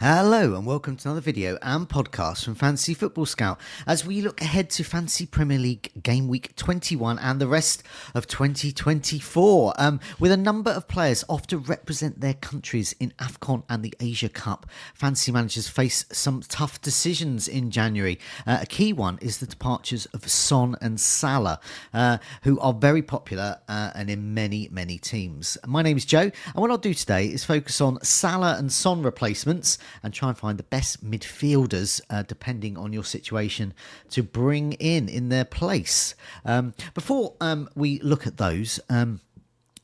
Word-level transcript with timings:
Hello 0.00 0.54
and 0.54 0.64
welcome 0.64 0.96
to 0.96 1.08
another 1.08 1.20
video 1.20 1.58
and 1.60 1.88
podcast 1.88 2.44
from 2.44 2.54
Fantasy 2.54 2.94
Football 2.94 3.26
Scout 3.26 3.58
as 3.84 4.06
we 4.06 4.22
look 4.22 4.40
ahead 4.40 4.70
to 4.70 4.84
Fantasy 4.84 5.26
Premier 5.26 5.58
League 5.58 5.90
Game 6.04 6.28
Week 6.28 6.54
21 6.54 7.18
and 7.18 7.40
the 7.40 7.48
rest 7.48 7.82
of 8.14 8.28
2024 8.28 9.74
um, 9.76 9.98
with 10.20 10.30
a 10.30 10.36
number 10.36 10.70
of 10.70 10.86
players 10.86 11.24
off 11.28 11.48
to 11.48 11.58
represent 11.58 12.20
their 12.20 12.34
countries 12.34 12.94
in 13.00 13.12
AFCON 13.18 13.64
and 13.68 13.82
the 13.82 13.92
Asia 13.98 14.28
Cup. 14.28 14.66
Fantasy 14.94 15.32
managers 15.32 15.66
face 15.66 16.04
some 16.12 16.42
tough 16.42 16.80
decisions 16.80 17.48
in 17.48 17.72
January. 17.72 18.20
Uh, 18.46 18.58
a 18.62 18.66
key 18.66 18.92
one 18.92 19.18
is 19.20 19.38
the 19.38 19.46
departures 19.48 20.06
of 20.14 20.30
Son 20.30 20.76
and 20.80 21.00
Salah, 21.00 21.58
uh, 21.92 22.18
who 22.42 22.60
are 22.60 22.72
very 22.72 23.02
popular 23.02 23.58
uh, 23.68 23.90
and 23.96 24.08
in 24.08 24.32
many, 24.32 24.68
many 24.70 24.96
teams. 24.96 25.58
My 25.66 25.82
name 25.82 25.96
is 25.96 26.04
Joe 26.04 26.20
and 26.20 26.54
what 26.54 26.70
I'll 26.70 26.78
do 26.78 26.94
today 26.94 27.26
is 27.26 27.44
focus 27.44 27.80
on 27.80 28.00
Salah 28.04 28.54
and 28.58 28.70
Son 28.72 29.02
replacements 29.02 29.76
and 30.02 30.12
try 30.12 30.28
and 30.28 30.38
find 30.38 30.58
the 30.58 30.64
best 30.64 31.04
midfielders, 31.04 32.00
uh, 32.10 32.22
depending 32.22 32.76
on 32.76 32.92
your 32.92 33.04
situation, 33.04 33.74
to 34.10 34.22
bring 34.22 34.72
in 34.74 35.08
in 35.08 35.28
their 35.28 35.44
place. 35.44 36.14
Um, 36.44 36.74
before 36.94 37.34
um, 37.40 37.68
we 37.74 37.98
look 38.00 38.26
at 38.26 38.36
those, 38.36 38.80
um, 38.88 39.20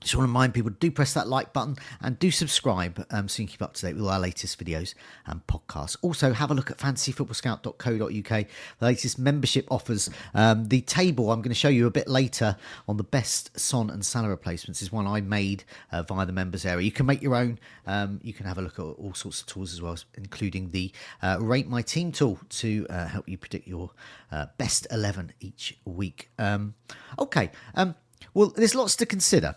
just 0.04 0.16
want 0.16 0.24
to 0.24 0.28
remind 0.28 0.54
people 0.54 0.70
do 0.70 0.90
press 0.90 1.14
that 1.14 1.28
like 1.28 1.52
button 1.52 1.76
and 2.00 2.18
do 2.18 2.30
subscribe 2.30 3.04
um, 3.10 3.26
so 3.26 3.42
you 3.42 3.48
can 3.48 3.52
keep 3.52 3.62
up 3.62 3.74
to 3.74 3.86
date 3.86 3.94
with 3.94 4.04
all 4.04 4.10
our 4.10 4.20
latest 4.20 4.62
videos 4.62 4.94
and 5.26 5.46
podcasts. 5.46 5.96
Also, 6.02 6.32
have 6.32 6.50
a 6.50 6.54
look 6.54 6.70
at 6.70 6.78
fantasyfootballscout.co.uk, 6.78 8.46
the 8.78 8.86
latest 8.86 9.18
membership 9.18 9.66
offers. 9.70 10.10
Um, 10.34 10.68
the 10.68 10.82
table 10.82 11.30
I'm 11.30 11.40
going 11.40 11.50
to 11.50 11.54
show 11.54 11.68
you 11.68 11.86
a 11.86 11.90
bit 11.90 12.06
later 12.06 12.56
on 12.86 12.98
the 12.98 13.04
best 13.04 13.58
Son 13.58 13.90
and 13.90 14.04
Salah 14.04 14.28
replacements 14.28 14.82
is 14.82 14.92
one 14.92 15.06
I 15.06 15.20
made 15.22 15.64
uh, 15.90 16.02
via 16.02 16.26
the 16.26 16.32
members 16.32 16.66
area. 16.66 16.84
You 16.84 16.92
can 16.92 17.06
make 17.06 17.22
your 17.22 17.34
own. 17.34 17.58
Um, 17.86 18.20
you 18.22 18.32
can 18.32 18.46
have 18.46 18.58
a 18.58 18.62
look 18.62 18.78
at 18.78 18.82
all 18.82 19.14
sorts 19.14 19.40
of 19.40 19.46
tools 19.46 19.72
as 19.72 19.80
well, 19.80 19.96
including 20.16 20.70
the 20.70 20.92
uh, 21.22 21.38
Rate 21.40 21.68
My 21.68 21.82
Team 21.82 22.12
tool 22.12 22.38
to 22.50 22.86
uh, 22.90 23.06
help 23.06 23.28
you 23.28 23.38
predict 23.38 23.66
your 23.66 23.90
uh, 24.30 24.46
best 24.58 24.86
11 24.90 25.32
each 25.40 25.78
week. 25.84 26.30
Um, 26.38 26.74
okay, 27.18 27.50
um, 27.74 27.94
well, 28.34 28.52
there's 28.54 28.74
lots 28.74 28.96
to 28.96 29.06
consider. 29.06 29.56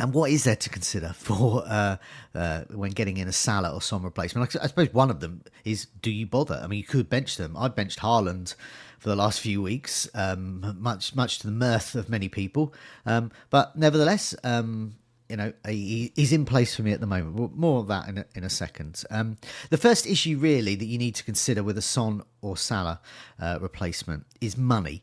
And 0.00 0.14
what 0.14 0.30
is 0.30 0.44
there 0.44 0.56
to 0.56 0.70
consider 0.70 1.12
for 1.16 1.62
uh, 1.66 1.96
uh, 2.34 2.62
when 2.70 2.92
getting 2.92 3.18
in 3.18 3.28
a 3.28 3.32
Salah 3.32 3.74
or 3.74 3.82
Son 3.82 4.02
replacement? 4.02 4.56
I 4.60 4.66
suppose 4.66 4.92
one 4.92 5.10
of 5.10 5.20
them 5.20 5.42
is 5.64 5.86
do 6.02 6.10
you 6.10 6.26
bother? 6.26 6.60
I 6.62 6.66
mean, 6.66 6.78
you 6.78 6.84
could 6.84 7.08
bench 7.08 7.36
them. 7.36 7.56
I 7.56 7.68
benched 7.68 8.00
Haaland 8.00 8.54
for 8.98 9.08
the 9.08 9.16
last 9.16 9.40
few 9.40 9.62
weeks, 9.62 10.08
um, 10.14 10.76
much 10.78 11.14
much 11.14 11.38
to 11.40 11.46
the 11.46 11.52
mirth 11.52 11.94
of 11.94 12.08
many 12.08 12.28
people. 12.28 12.74
Um, 13.06 13.30
but 13.48 13.76
nevertheless, 13.76 14.34
um, 14.44 14.96
you 15.30 15.36
know, 15.36 15.52
he, 15.66 16.12
he's 16.16 16.32
in 16.32 16.44
place 16.44 16.74
for 16.74 16.82
me 16.82 16.92
at 16.92 17.00
the 17.00 17.06
moment. 17.06 17.56
More 17.56 17.78
of 17.78 17.86
that 17.86 18.08
in 18.08 18.18
a, 18.18 18.26
in 18.34 18.44
a 18.44 18.50
second. 18.50 19.04
Um, 19.10 19.36
the 19.70 19.78
first 19.78 20.06
issue, 20.06 20.36
really, 20.38 20.74
that 20.74 20.84
you 20.84 20.98
need 20.98 21.14
to 21.14 21.24
consider 21.24 21.62
with 21.62 21.78
a 21.78 21.82
Son 21.82 22.22
or 22.42 22.56
Salah 22.56 23.00
uh, 23.38 23.58
replacement 23.60 24.26
is 24.40 24.56
money. 24.56 25.02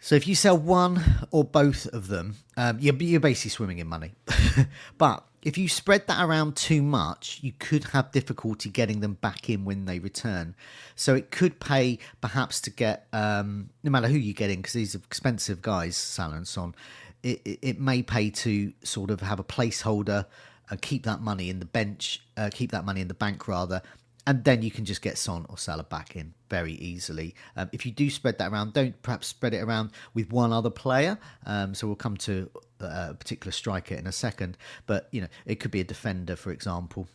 So 0.00 0.14
if 0.14 0.26
you 0.26 0.34
sell 0.34 0.56
one 0.56 1.02
or 1.30 1.44
both 1.44 1.86
of 1.86 2.08
them, 2.08 2.36
um, 2.56 2.78
you're, 2.80 2.94
you're 2.96 3.20
basically 3.20 3.50
swimming 3.50 3.78
in 3.78 3.86
money. 3.86 4.12
but 4.98 5.24
if 5.42 5.58
you 5.58 5.68
spread 5.68 6.06
that 6.06 6.24
around 6.24 6.56
too 6.56 6.82
much, 6.82 7.38
you 7.42 7.52
could 7.58 7.84
have 7.84 8.10
difficulty 8.10 8.70
getting 8.70 9.00
them 9.00 9.14
back 9.14 9.50
in 9.50 9.66
when 9.66 9.84
they 9.84 9.98
return. 9.98 10.54
So 10.96 11.14
it 11.14 11.30
could 11.30 11.60
pay 11.60 11.98
perhaps 12.22 12.62
to 12.62 12.70
get, 12.70 13.08
um, 13.12 13.68
no 13.82 13.90
matter 13.90 14.08
who 14.08 14.16
you 14.16 14.32
get 14.32 14.48
in, 14.48 14.56
because 14.56 14.72
these 14.72 14.94
are 14.94 14.98
expensive 14.98 15.60
guys, 15.60 15.98
Salah 15.98 16.36
and 16.36 16.48
Son, 16.48 16.74
it, 17.22 17.42
it, 17.44 17.58
it, 17.60 17.80
may 17.80 18.02
pay 18.02 18.30
to 18.30 18.72
sort 18.82 19.10
of 19.10 19.20
have 19.20 19.38
a 19.38 19.44
placeholder, 19.44 20.24
uh, 20.70 20.76
keep 20.80 21.04
that 21.04 21.20
money 21.20 21.50
in 21.50 21.58
the 21.58 21.66
bench, 21.66 22.22
uh, 22.38 22.48
keep 22.50 22.70
that 22.72 22.86
money 22.86 23.02
in 23.02 23.08
the 23.08 23.14
bank 23.14 23.46
rather, 23.46 23.82
and 24.26 24.44
then 24.44 24.62
you 24.62 24.70
can 24.70 24.86
just 24.86 25.02
get 25.02 25.18
Son 25.18 25.44
or 25.50 25.58
Salah 25.58 25.84
back 25.84 26.16
in 26.16 26.32
very 26.50 26.72
easily. 26.72 27.34
Um, 27.56 27.70
if 27.72 27.86
you 27.86 27.92
do 27.92 28.10
spread 28.10 28.38
that 28.38 28.52
around, 28.52 28.74
don't 28.74 29.00
perhaps 29.02 29.28
spread 29.28 29.54
it 29.54 29.62
around 29.62 29.92
with 30.12 30.30
one 30.30 30.52
other 30.52 30.70
player. 30.70 31.18
Um, 31.46 31.74
so 31.74 31.86
we'll 31.86 31.96
come 31.96 32.16
to 32.18 32.50
uh, 32.82 33.08
a 33.10 33.14
particular 33.14 33.52
striker 33.52 33.94
in 33.94 34.06
a 34.06 34.12
second, 34.12 34.58
but 34.86 35.08
you 35.12 35.22
know 35.22 35.28
it 35.46 35.60
could 35.60 35.70
be 35.70 35.80
a 35.80 35.84
defender, 35.84 36.36
for 36.36 36.50
example. 36.50 37.08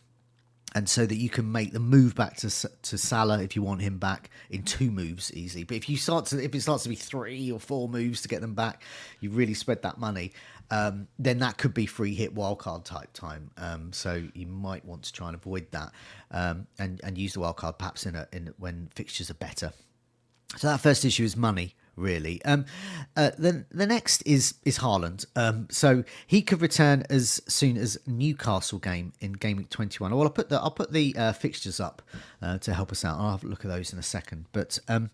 And 0.74 0.90
so 0.90 1.06
that 1.06 1.14
you 1.14 1.30
can 1.30 1.52
make 1.52 1.72
the 1.72 1.80
move 1.80 2.14
back 2.14 2.36
to 2.38 2.50
to 2.50 2.98
Salah 2.98 3.42
if 3.42 3.56
you 3.56 3.62
want 3.62 3.82
him 3.82 3.98
back 3.98 4.30
in 4.50 4.62
two 4.62 4.90
moves 4.90 5.32
easily. 5.32 5.64
But 5.64 5.76
if 5.76 5.88
you 5.88 5.96
start 5.96 6.26
to 6.26 6.42
if 6.42 6.54
it 6.54 6.60
starts 6.60 6.82
to 6.82 6.88
be 6.88 6.96
three 6.96 7.52
or 7.52 7.60
four 7.60 7.88
moves 7.88 8.22
to 8.22 8.28
get 8.28 8.40
them 8.40 8.54
back, 8.54 8.82
you 9.20 9.30
really 9.30 9.54
spread 9.54 9.82
that 9.82 9.98
money 9.98 10.32
um, 10.70 11.08
then 11.18 11.38
that 11.38 11.58
could 11.58 11.74
be 11.74 11.86
free 11.86 12.14
hit 12.14 12.34
wildcard 12.34 12.84
type 12.84 13.12
time. 13.12 13.50
Um, 13.56 13.92
so 13.92 14.22
you 14.34 14.46
might 14.46 14.84
want 14.84 15.02
to 15.04 15.12
try 15.12 15.28
and 15.28 15.36
avoid 15.36 15.70
that 15.70 15.92
um, 16.30 16.66
and 16.78 17.00
and 17.04 17.16
use 17.16 17.34
the 17.34 17.40
wildcard 17.40 17.78
perhaps 17.78 18.06
in 18.06 18.14
a 18.14 18.26
in 18.32 18.52
when 18.58 18.88
fixtures 18.94 19.30
are 19.30 19.34
better. 19.34 19.72
So 20.56 20.68
that 20.68 20.80
first 20.80 21.04
issue 21.04 21.24
is 21.24 21.36
money 21.36 21.74
really. 21.96 22.44
Um, 22.44 22.66
uh, 23.16 23.30
the 23.38 23.64
the 23.70 23.86
next 23.86 24.22
is 24.26 24.54
is 24.64 24.78
Haaland. 24.78 25.26
Um, 25.34 25.66
so 25.70 26.04
he 26.26 26.42
could 26.42 26.60
return 26.60 27.04
as 27.10 27.40
soon 27.48 27.76
as 27.76 27.98
Newcastle 28.06 28.78
game 28.78 29.12
in 29.20 29.32
game 29.32 29.56
week 29.56 29.70
twenty 29.70 29.98
one. 29.98 30.14
Well, 30.14 30.22
I'll 30.22 30.30
put 30.30 30.48
the 30.48 30.60
I'll 30.60 30.70
put 30.70 30.92
the 30.92 31.14
uh, 31.16 31.32
fixtures 31.32 31.80
up 31.80 32.02
uh, 32.42 32.58
to 32.58 32.74
help 32.74 32.92
us 32.92 33.04
out. 33.04 33.18
I'll 33.18 33.32
have 33.32 33.44
a 33.44 33.46
look 33.46 33.64
at 33.64 33.70
those 33.70 33.92
in 33.92 33.98
a 33.98 34.02
second, 34.02 34.46
but 34.52 34.78
um, 34.88 35.10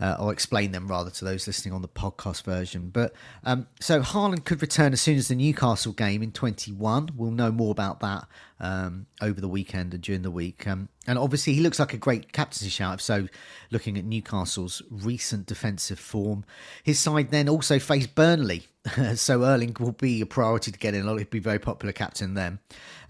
uh, 0.00 0.16
I'll 0.18 0.30
explain 0.30 0.72
them 0.72 0.88
rather 0.88 1.10
to 1.10 1.24
those 1.24 1.46
listening 1.46 1.74
on 1.74 1.82
the 1.82 1.88
podcast 1.88 2.44
version. 2.44 2.90
But 2.90 3.14
um, 3.44 3.66
so 3.80 4.00
Haaland 4.00 4.44
could 4.44 4.62
return 4.62 4.92
as 4.92 5.00
soon 5.00 5.18
as 5.18 5.28
the 5.28 5.34
Newcastle 5.34 5.92
game 5.92 6.22
in 6.22 6.32
twenty 6.32 6.72
one. 6.72 7.10
We'll 7.16 7.30
know 7.30 7.52
more 7.52 7.70
about 7.70 8.00
that 8.00 8.26
um, 8.60 9.06
over 9.20 9.40
the 9.40 9.48
weekend 9.48 9.94
and 9.94 10.02
during 10.02 10.22
the 10.22 10.30
week. 10.30 10.66
Um, 10.66 10.88
and 11.06 11.18
obviously, 11.18 11.54
he 11.54 11.60
looks 11.60 11.78
like 11.78 11.92
a 11.92 11.98
great 11.98 12.32
captaincy 12.32 12.70
shout. 12.70 13.00
So, 13.00 13.28
looking 13.70 13.98
at 13.98 14.04
Newcastle's 14.04 14.82
recent 14.90 15.46
defensive 15.46 15.98
form, 15.98 16.44
his 16.82 16.98
side 16.98 17.30
then 17.30 17.48
also 17.48 17.78
face 17.78 18.06
Burnley. 18.06 18.66
so, 19.14 19.42
Erling 19.42 19.76
will 19.78 19.92
be 19.92 20.20
a 20.20 20.26
priority 20.26 20.70
to 20.70 20.78
get 20.78 20.94
in. 20.94 21.04
He'll 21.04 21.24
be 21.24 21.38
very 21.38 21.58
popular 21.58 21.92
captain 21.92 22.34
then. 22.34 22.58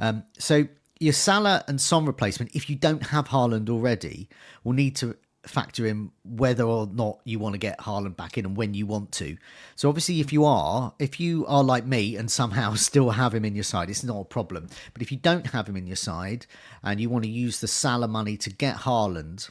Um, 0.01 0.25
so, 0.39 0.69
your 1.01 1.13
Salah 1.13 1.65
and 1.69 1.81
Son 1.81 2.07
replacement, 2.07 2.55
if 2.55 2.71
you 2.71 2.77
don't 2.77 3.09
have 3.09 3.29
Haaland 3.29 3.69
already, 3.69 4.29
will 4.63 4.73
need 4.73 4.97
to 4.97 5.17
factor 5.47 5.87
in 5.87 6.11
whether 6.25 6.65
or 6.65 6.87
not 6.87 7.21
you 7.25 7.39
want 7.39 7.55
to 7.55 7.59
get 7.59 7.79
Haaland 7.79 8.17
back 8.17 8.39
in 8.39 8.45
and 8.47 8.57
when 8.57 8.75
you 8.75 8.87
want 8.87 9.13
to. 9.13 9.37
So 9.77 9.89
obviously, 9.89 10.21
if 10.21 10.33
you 10.33 10.45
are, 10.45 10.95
if 10.99 11.21
you 11.21 11.47
are 11.47 11.63
like 11.63 11.87
me 11.87 12.17
and 12.17 12.31
somehow 12.31 12.75
still 12.75 13.11
have 13.11 13.35
him 13.35 13.45
in 13.45 13.55
your 13.55 13.65
side, 13.65 13.91
it's 13.91 14.05
not 14.05 14.21
a 14.21 14.25
problem. 14.25 14.69
But 14.93 15.03
if 15.03 15.13
you 15.13 15.19
don't 15.19 15.49
have 15.49 15.69
him 15.69 15.77
in 15.77 15.87
your 15.87 15.97
side 15.97 16.47
and 16.83 17.01
you 17.01 17.11
want 17.11 17.25
to 17.25 17.31
use 17.31 17.61
the 17.61 17.69
Salah 17.69 18.09
money 18.09 18.37
to 18.39 18.51
get 18.51 18.79
Haaland, 18.79 19.51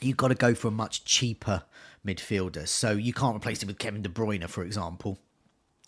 you've 0.00 0.16
got 0.16 0.28
to 0.28 0.34
go 0.34 0.54
for 0.54 0.68
a 0.68 0.72
much 0.72 1.04
cheaper 1.04 1.62
midfielder. 2.06 2.68
So 2.68 2.92
you 2.92 3.12
can't 3.12 3.36
replace 3.36 3.62
him 3.62 3.68
with 3.68 3.78
Kevin 3.78 4.02
De 4.02 4.08
Bruyne, 4.08 4.48
for 4.48 4.62
example. 4.62 5.18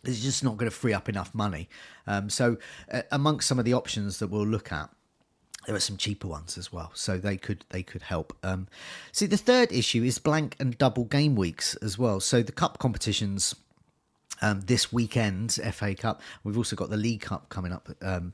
It's 0.04 0.20
just 0.20 0.44
not 0.44 0.56
going 0.56 0.70
to 0.70 0.76
free 0.76 0.94
up 0.94 1.08
enough 1.08 1.34
money. 1.34 1.68
Um, 2.06 2.30
so, 2.30 2.56
uh, 2.90 3.02
amongst 3.10 3.48
some 3.48 3.58
of 3.58 3.64
the 3.64 3.74
options 3.74 4.20
that 4.20 4.28
we'll 4.28 4.46
look 4.46 4.70
at, 4.70 4.90
there 5.66 5.74
are 5.74 5.80
some 5.80 5.96
cheaper 5.96 6.28
ones 6.28 6.56
as 6.56 6.72
well, 6.72 6.90
so 6.94 7.18
they 7.18 7.36
could 7.36 7.64
they 7.70 7.82
could 7.82 8.02
help. 8.02 8.36
Um, 8.42 8.68
see, 9.12 9.26
the 9.26 9.36
third 9.36 9.72
issue 9.72 10.02
is 10.02 10.18
blank 10.18 10.56
and 10.58 10.76
double 10.78 11.04
game 11.04 11.34
weeks 11.34 11.74
as 11.76 11.98
well. 11.98 12.20
So 12.20 12.42
the 12.42 12.52
cup 12.52 12.78
competitions 12.78 13.54
um, 14.40 14.62
this 14.62 14.92
weekend, 14.92 15.52
FA 15.72 15.94
Cup. 15.94 16.20
We've 16.44 16.56
also 16.56 16.76
got 16.76 16.90
the 16.90 16.96
League 16.96 17.22
Cup 17.22 17.48
coming 17.48 17.72
up 17.72 17.88
um, 18.02 18.32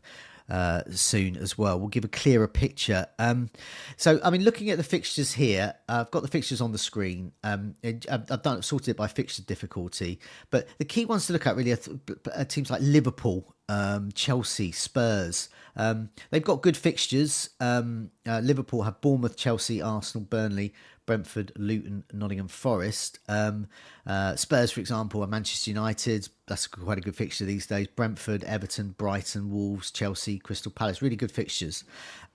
uh, 0.49 0.83
soon 0.91 1.37
as 1.37 1.57
well. 1.57 1.79
We'll 1.79 1.89
give 1.89 2.05
a 2.05 2.09
clearer 2.09 2.49
picture. 2.49 3.07
Um, 3.19 3.51
so, 3.97 4.21
I 4.23 4.31
mean, 4.31 4.43
looking 4.43 4.71
at 4.71 4.77
the 4.77 4.85
fixtures 4.85 5.33
here, 5.33 5.75
I've 5.89 6.11
got 6.11 6.23
the 6.23 6.29
fixtures 6.29 6.61
on 6.61 6.73
the 6.73 6.79
screen. 6.79 7.33
Um, 7.43 7.75
I've, 7.83 8.31
I've 8.31 8.43
done 8.43 8.63
sorted 8.63 8.91
it 8.91 8.97
by 8.97 9.07
fixture 9.07 9.43
difficulty, 9.43 10.21
but 10.51 10.69
the 10.79 10.85
key 10.85 11.05
ones 11.05 11.27
to 11.27 11.33
look 11.33 11.47
at 11.47 11.57
really 11.57 11.73
are, 11.73 11.77
th- 11.77 12.01
are 12.35 12.45
teams 12.45 12.71
like 12.71 12.83
Liverpool, 12.83 13.55
um, 13.69 14.13
Chelsea, 14.13 14.73
Spurs. 14.73 15.49
Um, 15.77 16.11
they've 16.31 16.45
got 16.45 16.63
good 16.63 16.77
fixtures. 16.77 17.51
Um, 17.61 18.11
uh, 18.27 18.41
Liverpool 18.41 18.83
have 18.83 19.01
Bournemouth, 19.01 19.37
Chelsea, 19.37 19.83
Arsenal, 19.83 20.27
Burnley, 20.27 20.73
Brentford, 21.07 21.53
Luton, 21.57 22.05
Nottingham 22.13 22.49
Forest. 22.49 23.19
Um, 23.29 23.67
uh, 24.07 24.37
Spurs, 24.37 24.71
for 24.71 24.81
example, 24.81 25.23
are 25.23 25.27
Manchester 25.27 25.71
United. 25.71 26.29
That's 26.47 26.67
quite 26.67 26.99
a 26.99 27.01
good 27.01 27.17
fixture 27.17 27.45
these 27.45 27.67
days. 27.67 27.87
Brentford, 27.89 28.45
Everton, 28.45 28.95
Brighton, 28.97 29.51
Wolves, 29.51 29.91
Chelsea, 29.91 30.39
Crystal 30.39 30.73
Palace. 30.73 31.03
Really 31.03 31.17
good 31.17 31.33
fixtures. 31.33 31.85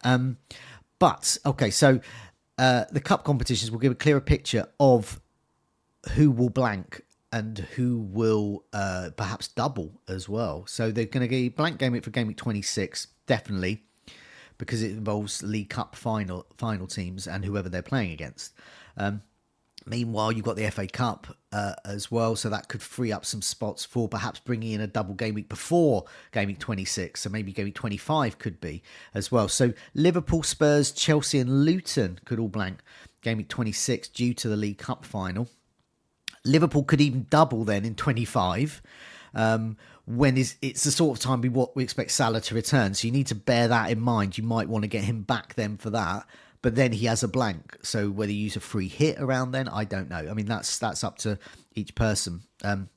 Um, 0.03 0.37
but, 0.99 1.37
okay, 1.45 1.69
so 1.69 1.99
uh, 2.57 2.85
the 2.91 3.01
cup 3.01 3.23
competitions 3.23 3.71
will 3.71 3.79
give 3.79 3.91
a 3.91 3.95
clearer 3.95 4.21
picture 4.21 4.67
of 4.79 5.21
who 6.13 6.31
will 6.31 6.49
blank 6.49 7.01
and 7.31 7.59
who 7.75 7.99
will 7.99 8.63
uh, 8.73 9.09
perhaps 9.15 9.47
double 9.47 10.01
as 10.07 10.27
well. 10.27 10.65
So 10.67 10.91
they're 10.91 11.05
going 11.05 11.27
to 11.27 11.27
get 11.27 11.55
blank 11.55 11.77
game 11.77 11.93
week 11.93 12.03
for 12.03 12.09
game 12.09 12.27
week 12.27 12.37
26, 12.37 13.07
definitely 13.27 13.83
because 14.59 14.83
it 14.83 14.91
involves 14.91 15.41
League 15.41 15.69
Cup 15.69 15.95
final 15.95 16.45
final 16.57 16.85
teams 16.85 17.25
and 17.25 17.43
whoever 17.43 17.67
they're 17.67 17.81
playing 17.81 18.11
against. 18.11 18.53
Um, 18.95 19.23
meanwhile, 19.87 20.31
you've 20.31 20.45
got 20.45 20.57
the 20.57 20.69
FA 20.69 20.85
Cup 20.85 21.35
uh, 21.51 21.73
as 21.83 22.11
well, 22.11 22.35
so 22.35 22.49
that 22.49 22.67
could 22.67 22.83
free 22.83 23.11
up 23.11 23.25
some 23.25 23.41
spots 23.41 23.83
for 23.85 24.07
perhaps 24.07 24.39
bringing 24.39 24.73
in 24.73 24.81
a 24.81 24.87
double 24.87 25.15
game 25.15 25.33
week 25.33 25.49
before 25.49 26.05
game 26.31 26.47
week 26.47 26.59
26. 26.59 27.21
So 27.21 27.29
maybe 27.29 27.51
game 27.51 27.65
week 27.65 27.75
25 27.75 28.37
could 28.37 28.61
be 28.61 28.83
as 29.15 29.31
well. 29.31 29.47
So 29.47 29.73
Liverpool, 29.95 30.43
Spurs, 30.43 30.91
Chelsea, 30.91 31.39
and 31.39 31.65
Luton 31.65 32.19
could 32.25 32.37
all 32.37 32.49
blank 32.49 32.81
game 33.21 33.37
week 33.37 33.49
26 33.49 34.09
due 34.09 34.33
to 34.35 34.49
the 34.49 34.57
League 34.57 34.77
Cup 34.77 35.03
final. 35.03 35.47
Liverpool 36.45 36.83
could 36.83 37.01
even 37.01 37.25
double 37.29 37.63
then 37.63 37.85
in 37.85 37.95
25. 37.95 38.81
Um, 39.33 39.77
when 40.09 40.37
is 40.37 40.55
it's 40.63 40.83
the 40.83 40.91
sort 40.91 41.15
of 41.15 41.23
time 41.23 41.39
we 41.39 41.49
what 41.49 41.75
we 41.75 41.83
expect 41.83 42.09
Salah 42.09 42.41
to 42.41 42.55
return. 42.55 42.95
So 42.95 43.07
you 43.07 43.11
need 43.11 43.27
to 43.27 43.35
bear 43.35 43.67
that 43.67 43.91
in 43.91 44.01
mind. 44.01 44.39
You 44.39 44.43
might 44.43 44.67
want 44.67 44.81
to 44.81 44.87
get 44.87 45.03
him 45.03 45.21
back 45.21 45.53
then 45.53 45.77
for 45.77 45.91
that. 45.91 46.25
But 46.63 46.75
then 46.75 46.91
he 46.91 47.05
has 47.05 47.21
a 47.23 47.27
blank. 47.27 47.77
So 47.83 48.09
whether 48.09 48.31
you 48.31 48.39
use 48.39 48.55
a 48.55 48.59
free 48.59 48.87
hit 48.87 49.21
around 49.21 49.51
then, 49.51 49.69
I 49.69 49.85
don't 49.85 50.09
know. 50.09 50.17
I 50.17 50.33
mean 50.33 50.47
that's 50.47 50.79
that's 50.79 51.03
up 51.03 51.19
to 51.19 51.37
each 51.75 51.93
person. 51.93 52.41
Um, 52.63 52.89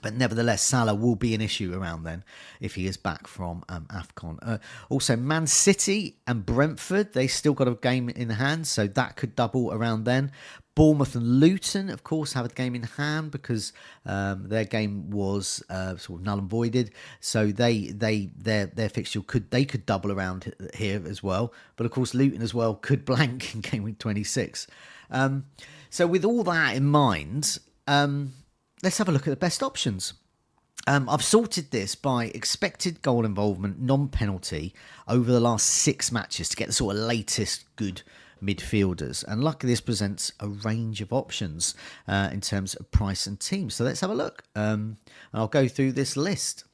but 0.00 0.14
nevertheless, 0.14 0.62
Salah 0.62 0.94
will 0.94 1.16
be 1.16 1.34
an 1.34 1.40
issue 1.40 1.74
around 1.74 2.04
then 2.04 2.24
if 2.60 2.74
he 2.74 2.86
is 2.86 2.96
back 2.96 3.26
from 3.26 3.62
um, 3.68 3.86
AFCON. 3.90 4.38
Uh, 4.40 4.58
also, 4.88 5.16
Man 5.16 5.46
City 5.46 6.16
and 6.26 6.46
Brentford, 6.46 7.12
they 7.12 7.26
still 7.26 7.52
got 7.52 7.68
a 7.68 7.74
game 7.74 8.08
in 8.08 8.30
hand, 8.30 8.66
so 8.66 8.86
that 8.86 9.16
could 9.16 9.36
double 9.36 9.72
around 9.72 10.04
then. 10.04 10.32
Bournemouth 10.74 11.14
and 11.14 11.38
Luton, 11.38 11.90
of 11.90 12.02
course, 12.02 12.32
have 12.32 12.46
a 12.46 12.48
game 12.48 12.74
in 12.74 12.84
hand 12.84 13.30
because 13.30 13.74
um, 14.06 14.48
their 14.48 14.64
game 14.64 15.10
was 15.10 15.62
uh, 15.68 15.96
sort 15.98 16.20
of 16.20 16.24
null 16.24 16.38
and 16.38 16.48
voided. 16.48 16.92
So 17.20 17.52
they 17.52 17.88
they 17.88 18.30
their 18.34 18.66
their 18.66 18.88
fixture 18.88 19.20
could 19.20 19.50
they 19.50 19.66
could 19.66 19.84
double 19.84 20.10
around 20.10 20.54
here 20.74 21.02
as 21.06 21.22
well. 21.22 21.52
But 21.76 21.84
of 21.84 21.92
course, 21.92 22.14
Luton 22.14 22.40
as 22.40 22.54
well 22.54 22.74
could 22.74 23.04
blank 23.12 23.54
in 23.54 23.60
game 23.60 23.82
week 23.82 23.98
twenty 23.98 24.24
six. 24.24 24.66
Um, 25.10 25.44
so 25.90 26.06
with 26.06 26.24
all 26.24 26.42
that 26.44 26.74
in 26.74 26.86
mind, 26.86 27.58
um, 27.86 28.32
let's 28.82 28.98
have 28.98 29.08
a 29.08 29.12
look 29.12 29.26
at 29.26 29.30
the 29.30 29.36
best 29.36 29.62
options. 29.62 30.14
Um, 30.86 31.08
I've 31.08 31.22
sorted 31.22 31.70
this 31.70 31.94
by 31.94 32.26
expected 32.26 33.02
goal 33.02 33.24
involvement, 33.24 33.80
non 33.80 34.08
penalty 34.08 34.74
over 35.06 35.30
the 35.30 35.40
last 35.40 35.66
six 35.66 36.10
matches 36.10 36.48
to 36.48 36.56
get 36.56 36.66
the 36.66 36.72
sort 36.72 36.96
of 36.96 37.02
latest 37.02 37.64
good 37.76 38.02
midfielders. 38.42 39.24
And 39.26 39.44
luckily, 39.44 39.72
this 39.72 39.80
presents 39.80 40.32
a 40.40 40.48
range 40.48 41.00
of 41.00 41.12
options 41.12 41.74
uh, 42.08 42.30
in 42.32 42.40
terms 42.40 42.74
of 42.74 42.90
price 42.90 43.26
and 43.26 43.38
team. 43.38 43.70
So 43.70 43.84
let's 43.84 44.00
have 44.00 44.10
a 44.10 44.14
look. 44.14 44.42
Um, 44.56 44.96
and 45.32 45.40
I'll 45.40 45.48
go 45.48 45.68
through 45.68 45.92
this 45.92 46.16
list. 46.16 46.64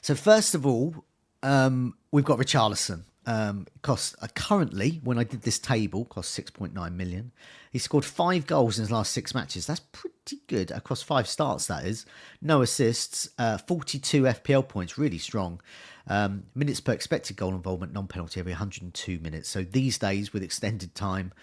So, 0.00 0.14
first 0.14 0.54
of 0.54 0.66
all, 0.66 1.04
um, 1.42 1.94
we've 2.10 2.24
got 2.24 2.38
Richarlison. 2.38 3.02
Um, 3.28 3.66
cost 3.82 4.16
uh, 4.22 4.26
currently, 4.34 5.02
when 5.04 5.18
I 5.18 5.22
did 5.22 5.42
this 5.42 5.58
table, 5.58 6.06
cost 6.06 6.34
6.9 6.34 6.94
million. 6.94 7.30
He 7.70 7.78
scored 7.78 8.06
five 8.06 8.46
goals 8.46 8.78
in 8.78 8.82
his 8.84 8.90
last 8.90 9.12
six 9.12 9.34
matches. 9.34 9.66
That's 9.66 9.82
pretty 9.92 10.38
good 10.46 10.70
across 10.70 11.02
five 11.02 11.28
starts, 11.28 11.66
that 11.66 11.84
is. 11.84 12.06
No 12.40 12.62
assists, 12.62 13.28
uh, 13.38 13.58
42 13.58 14.22
FPL 14.22 14.66
points, 14.66 14.96
really 14.96 15.18
strong. 15.18 15.60
Um, 16.06 16.44
minutes 16.54 16.80
per 16.80 16.92
expected 16.92 17.36
goal 17.36 17.54
involvement, 17.54 17.92
non 17.92 18.06
penalty 18.06 18.40
every 18.40 18.52
102 18.52 19.18
minutes. 19.18 19.50
So 19.50 19.62
these 19.62 19.98
days, 19.98 20.32
with 20.32 20.42
extended 20.42 20.94
time, 20.94 21.34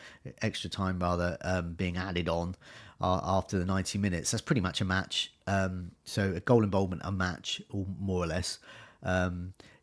extra 0.42 0.72
time 0.72 0.98
rather, 0.98 1.38
um, 1.42 1.74
being 1.74 1.98
added 1.98 2.28
on 2.28 2.56
uh, 3.00 3.22
after 3.24 3.60
the 3.60 3.66
90 3.66 4.00
minutes, 4.00 4.32
that's 4.32 4.42
pretty 4.42 4.62
much 4.62 4.82
a 4.82 4.86
match. 4.86 5.34
Um, 5.46 5.92
so 6.04 6.34
a 6.36 6.40
goal 6.40 6.64
involvement, 6.64 7.04
a 7.06 7.12
match, 7.12 7.62
or 7.70 7.86
more 8.00 8.24
or 8.24 8.28
less. 8.28 8.58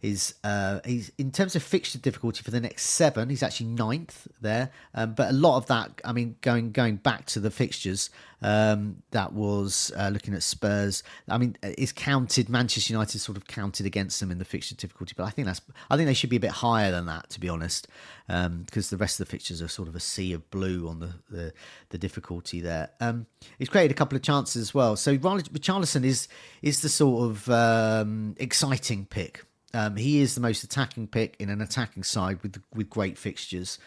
Is 0.02 0.34
uh, 0.42 0.80
he's 0.84 1.12
in 1.16 1.30
terms 1.30 1.54
of 1.54 1.62
fixture 1.62 1.96
difficulty 1.96 2.42
for 2.42 2.50
the 2.50 2.60
next 2.60 2.86
seven. 2.86 3.30
He's 3.30 3.42
actually 3.42 3.66
ninth 3.66 4.26
there, 4.40 4.72
um, 4.94 5.14
but 5.14 5.30
a 5.30 5.32
lot 5.32 5.58
of 5.58 5.66
that, 5.68 6.00
I 6.04 6.12
mean, 6.12 6.34
going 6.40 6.72
going 6.72 6.96
back 6.96 7.26
to 7.26 7.40
the 7.40 7.52
fixtures, 7.52 8.10
um, 8.42 9.02
that 9.12 9.32
was 9.32 9.92
uh, 9.96 10.10
looking 10.12 10.34
at 10.34 10.42
Spurs. 10.42 11.04
I 11.28 11.38
mean, 11.38 11.56
is 11.62 11.92
counted 11.92 12.48
Manchester 12.48 12.92
United 12.92 13.20
sort 13.20 13.36
of 13.38 13.46
counted 13.46 13.86
against 13.86 14.18
them 14.18 14.32
in 14.32 14.38
the 14.38 14.44
fixture 14.44 14.74
difficulty, 14.74 15.14
but 15.16 15.22
I 15.22 15.30
think 15.30 15.46
that's 15.46 15.60
I 15.88 15.96
think 15.96 16.08
they 16.08 16.14
should 16.14 16.30
be 16.30 16.36
a 16.36 16.40
bit 16.40 16.50
higher 16.50 16.90
than 16.90 17.06
that 17.06 17.30
to 17.30 17.40
be 17.40 17.48
honest, 17.48 17.86
because 18.26 18.46
um, 18.46 18.66
the 18.90 18.96
rest 18.96 19.20
of 19.20 19.26
the 19.28 19.30
fixtures 19.30 19.62
are 19.62 19.68
sort 19.68 19.86
of 19.86 19.94
a 19.94 20.00
sea 20.00 20.32
of 20.32 20.50
blue 20.50 20.88
on 20.88 20.98
the 20.98 21.12
the, 21.30 21.52
the 21.90 21.98
difficulty 21.98 22.60
there. 22.60 22.90
Um, 23.00 23.26
he's 23.56 23.68
created 23.68 23.92
a 23.92 23.94
couple 23.94 24.16
of 24.16 24.22
chances 24.22 24.60
as 24.60 24.74
well. 24.74 24.96
So 24.96 25.16
Richarlison 25.16 26.02
is 26.04 26.26
is 26.60 26.80
the 26.80 26.88
sort 26.88 27.30
of 27.30 27.48
um, 27.48 28.34
exciting 28.40 29.06
pick 29.06 29.44
um, 29.74 29.96
he 29.96 30.20
is 30.20 30.34
the 30.34 30.40
most 30.40 30.62
attacking 30.62 31.08
pick 31.08 31.36
in 31.38 31.48
an 31.48 31.60
attacking 31.60 32.02
side 32.02 32.42
with 32.42 32.62
with 32.74 32.90
great 32.90 33.18
fixtures, 33.18 33.78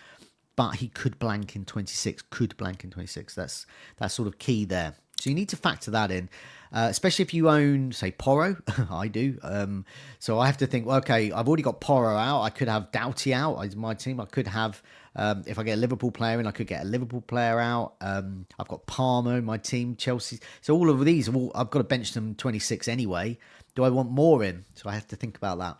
but 0.56 0.76
he 0.76 0.88
could 0.88 1.20
blank 1.20 1.56
in 1.56 1.66
26. 1.66 2.24
Could 2.30 2.56
blank 2.58 2.84
in 2.84 2.92
26. 2.92 3.36
That's 3.36 3.66
that's 3.98 4.14
sort 4.14 4.28
of 4.28 4.40
key 4.40 4.66
there. 4.66 4.96
So 5.20 5.30
you 5.30 5.36
need 5.36 5.50
to 5.50 5.58
factor 5.58 5.92
that 5.92 6.12
in, 6.12 6.30
uh, 6.74 6.88
especially 6.90 7.24
if 7.24 7.34
you 7.34 7.50
own, 7.50 7.92
say, 7.94 8.12
Porro. 8.12 8.58
I 8.92 9.08
do. 9.08 9.38
Um, 9.42 9.86
so 10.20 10.40
I 10.40 10.46
have 10.46 10.58
to 10.58 10.68
think, 10.68 10.86
well, 10.86 10.98
okay, 10.98 11.32
I've 11.32 11.48
already 11.48 11.64
got 11.64 11.80
Porro 11.80 12.16
out. 12.18 12.42
I 12.42 12.50
could 12.50 12.68
have 12.68 12.92
Doughty 12.92 13.34
out 13.34 13.58
as 13.60 13.76
my 13.76 13.94
team. 13.94 14.20
I 14.20 14.26
could 14.26 14.48
have, 14.48 14.84
um, 15.16 15.44
if 15.48 15.58
I 15.58 15.64
get 15.64 15.78
a 15.78 15.82
Liverpool 15.82 16.12
player 16.12 16.40
in, 16.40 16.48
I 16.48 16.52
could 16.52 16.68
get 16.68 16.84
a 16.84 16.88
Liverpool 16.88 17.22
player 17.22 17.60
out. 17.60 17.96
Um, 18.02 18.46
I've 18.60 18.68
got 18.68 18.86
Palmer 18.86 19.38
in 19.38 19.46
my 19.46 19.58
team, 19.58 19.96
Chelsea. 19.96 20.40
So 20.62 20.76
all 20.76 20.90
of 20.90 21.04
these, 21.06 21.30
all, 21.30 21.52
I've 21.56 21.70
got 21.70 21.80
to 21.80 21.86
bench 21.86 22.14
them 22.14 22.36
26 22.36 22.88
anyway. 22.88 23.38
Do 23.76 23.84
I 23.84 23.90
want 23.90 24.12
more 24.12 24.44
in? 24.44 24.66
So 24.74 24.90
I 24.90 24.94
have 24.94 25.08
to 25.10 25.16
think 25.16 25.38
about 25.38 25.60
that. 25.60 25.78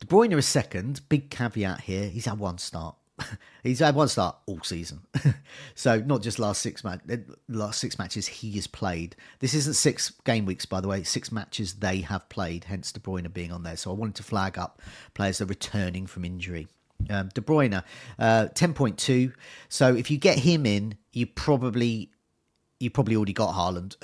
De 0.00 0.06
Bruyne 0.06 0.36
is 0.36 0.46
second. 0.46 1.00
Big 1.08 1.30
caveat 1.30 1.82
here. 1.82 2.08
He's 2.08 2.26
had 2.26 2.38
one 2.38 2.58
start. 2.58 2.96
he's 3.62 3.80
had 3.80 3.94
one 3.94 4.08
start 4.08 4.36
all 4.46 4.60
season. 4.62 5.00
so 5.74 6.00
not 6.00 6.22
just 6.22 6.38
last 6.38 6.62
six 6.62 6.82
match, 6.82 7.00
last 7.48 7.80
six 7.80 7.98
matches 7.98 8.26
he 8.26 8.52
has 8.52 8.66
played. 8.66 9.16
This 9.40 9.54
isn't 9.54 9.74
six 9.74 10.10
game 10.24 10.44
weeks, 10.46 10.66
by 10.66 10.80
the 10.80 10.88
way. 10.88 11.02
Six 11.02 11.30
matches 11.30 11.74
they 11.74 12.00
have 12.00 12.28
played. 12.28 12.64
Hence 12.64 12.92
De 12.92 13.00
Bruyne 13.00 13.32
being 13.32 13.52
on 13.52 13.62
there. 13.62 13.76
So 13.76 13.90
I 13.90 13.94
wanted 13.94 14.16
to 14.16 14.22
flag 14.22 14.58
up 14.58 14.80
players 15.14 15.38
that 15.38 15.44
are 15.44 15.48
returning 15.48 16.06
from 16.06 16.24
injury. 16.24 16.68
Um, 17.10 17.28
De 17.34 17.40
Bruyne, 17.40 17.82
uh, 18.18 18.48
ten 18.48 18.74
point 18.74 18.98
two. 18.98 19.32
So 19.68 19.94
if 19.94 20.10
you 20.10 20.18
get 20.18 20.38
him 20.38 20.66
in, 20.66 20.96
you 21.12 21.26
probably 21.26 22.10
you 22.78 22.90
probably 22.90 23.16
already 23.16 23.32
got 23.32 23.54
Haaland, 23.54 23.96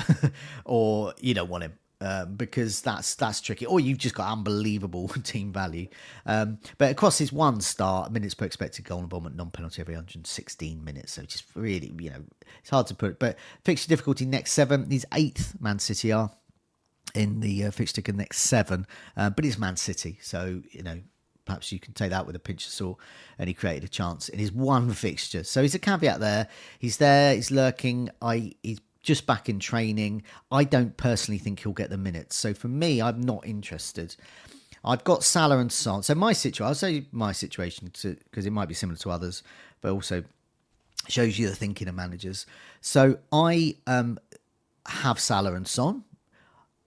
or 0.64 1.14
you 1.20 1.34
don't 1.34 1.48
want 1.48 1.64
him 1.64 1.78
um, 2.00 2.36
because 2.36 2.80
that's 2.80 3.14
that's 3.16 3.40
tricky. 3.40 3.66
Or 3.66 3.80
you've 3.80 3.98
just 3.98 4.14
got 4.14 4.30
unbelievable 4.30 5.08
team 5.24 5.52
value. 5.52 5.88
Um, 6.26 6.58
but 6.78 6.92
across 6.92 7.18
his 7.18 7.32
one 7.32 7.60
start, 7.60 8.12
minutes 8.12 8.34
per 8.34 8.44
expected 8.44 8.84
goal 8.84 9.00
involvement, 9.00 9.36
non 9.36 9.50
penalty 9.50 9.80
every 9.80 9.94
116 9.94 10.84
minutes. 10.84 11.12
So 11.12 11.22
just 11.22 11.44
really, 11.54 11.92
you 11.98 12.10
know, 12.10 12.24
it's 12.60 12.70
hard 12.70 12.86
to 12.88 12.94
put. 12.94 13.18
But 13.18 13.36
fixture 13.64 13.88
difficulty 13.88 14.26
next 14.26 14.52
seven. 14.52 14.88
He's 14.90 15.04
eighth. 15.12 15.60
Man 15.60 15.78
City 15.78 16.12
are 16.12 16.30
in 17.14 17.40
the 17.40 17.64
uh, 17.64 17.70
fixture 17.70 18.02
next 18.12 18.42
seven, 18.42 18.86
uh, 19.16 19.30
but 19.30 19.44
it's 19.44 19.58
Man 19.58 19.76
City, 19.76 20.18
so 20.22 20.62
you 20.70 20.82
know. 20.82 21.00
Perhaps 21.48 21.72
you 21.72 21.80
can 21.80 21.94
take 21.94 22.10
that 22.10 22.26
with 22.26 22.36
a 22.36 22.38
pinch 22.38 22.66
of 22.66 22.72
salt, 22.72 22.98
and 23.38 23.48
he 23.48 23.54
created 23.54 23.84
a 23.84 23.88
chance 23.88 24.28
in 24.28 24.38
his 24.38 24.52
one 24.52 24.92
fixture. 24.92 25.44
So 25.44 25.62
he's 25.62 25.74
a 25.74 25.78
caveat 25.78 26.20
there. 26.20 26.46
He's 26.78 26.98
there. 26.98 27.34
He's 27.34 27.50
lurking. 27.50 28.10
I. 28.20 28.52
He's 28.62 28.80
just 29.02 29.26
back 29.26 29.48
in 29.48 29.58
training. 29.58 30.22
I 30.52 30.64
don't 30.64 30.94
personally 30.98 31.38
think 31.38 31.60
he'll 31.60 31.72
get 31.72 31.88
the 31.88 31.96
minutes. 31.96 32.36
So 32.36 32.52
for 32.52 32.68
me, 32.68 33.00
I'm 33.00 33.22
not 33.22 33.46
interested. 33.46 34.14
I've 34.84 35.02
got 35.04 35.24
Salah 35.24 35.58
and 35.58 35.72
Son. 35.72 36.02
So 36.02 36.14
my 36.14 36.34
situation, 36.34 36.66
I'll 36.66 36.74
say 36.74 37.06
my 37.10 37.32
situation 37.32 37.90
because 37.90 38.44
it 38.44 38.50
might 38.50 38.68
be 38.68 38.74
similar 38.74 38.98
to 38.98 39.10
others, 39.10 39.42
but 39.80 39.92
also 39.92 40.24
shows 41.08 41.38
you 41.38 41.48
the 41.48 41.56
thinking 41.56 41.88
of 41.88 41.94
managers. 41.94 42.44
So 42.82 43.18
I 43.32 43.76
um, 43.86 44.18
have 44.86 45.18
Salah 45.18 45.54
and 45.54 45.66
Son. 45.66 46.04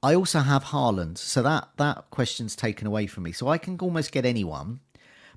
I 0.03 0.15
also 0.15 0.39
have 0.39 0.65
Haaland, 0.65 1.17
so 1.17 1.43
that 1.43 1.69
that 1.77 2.09
question's 2.09 2.55
taken 2.55 2.87
away 2.87 3.07
from 3.07 3.23
me. 3.23 3.31
So 3.31 3.47
I 3.47 3.57
can 3.57 3.77
almost 3.79 4.11
get 4.11 4.25
anyone, 4.25 4.79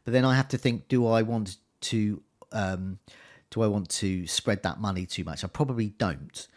but 0.05 0.13
then 0.13 0.25
I 0.25 0.35
have 0.37 0.49
to 0.49 0.59
think: 0.59 0.89
Do 0.89 1.07
I 1.07 1.23
want 1.23 1.57
to? 1.83 2.23
Um, 2.53 2.99
do 3.51 3.63
I 3.63 3.67
want 3.67 3.89
to 3.91 4.27
spread 4.27 4.63
that 4.63 4.81
money 4.81 5.07
too 5.07 5.23
much? 5.23 5.45
I 5.45 5.49
probably 5.49 5.91
don't. 5.91 6.49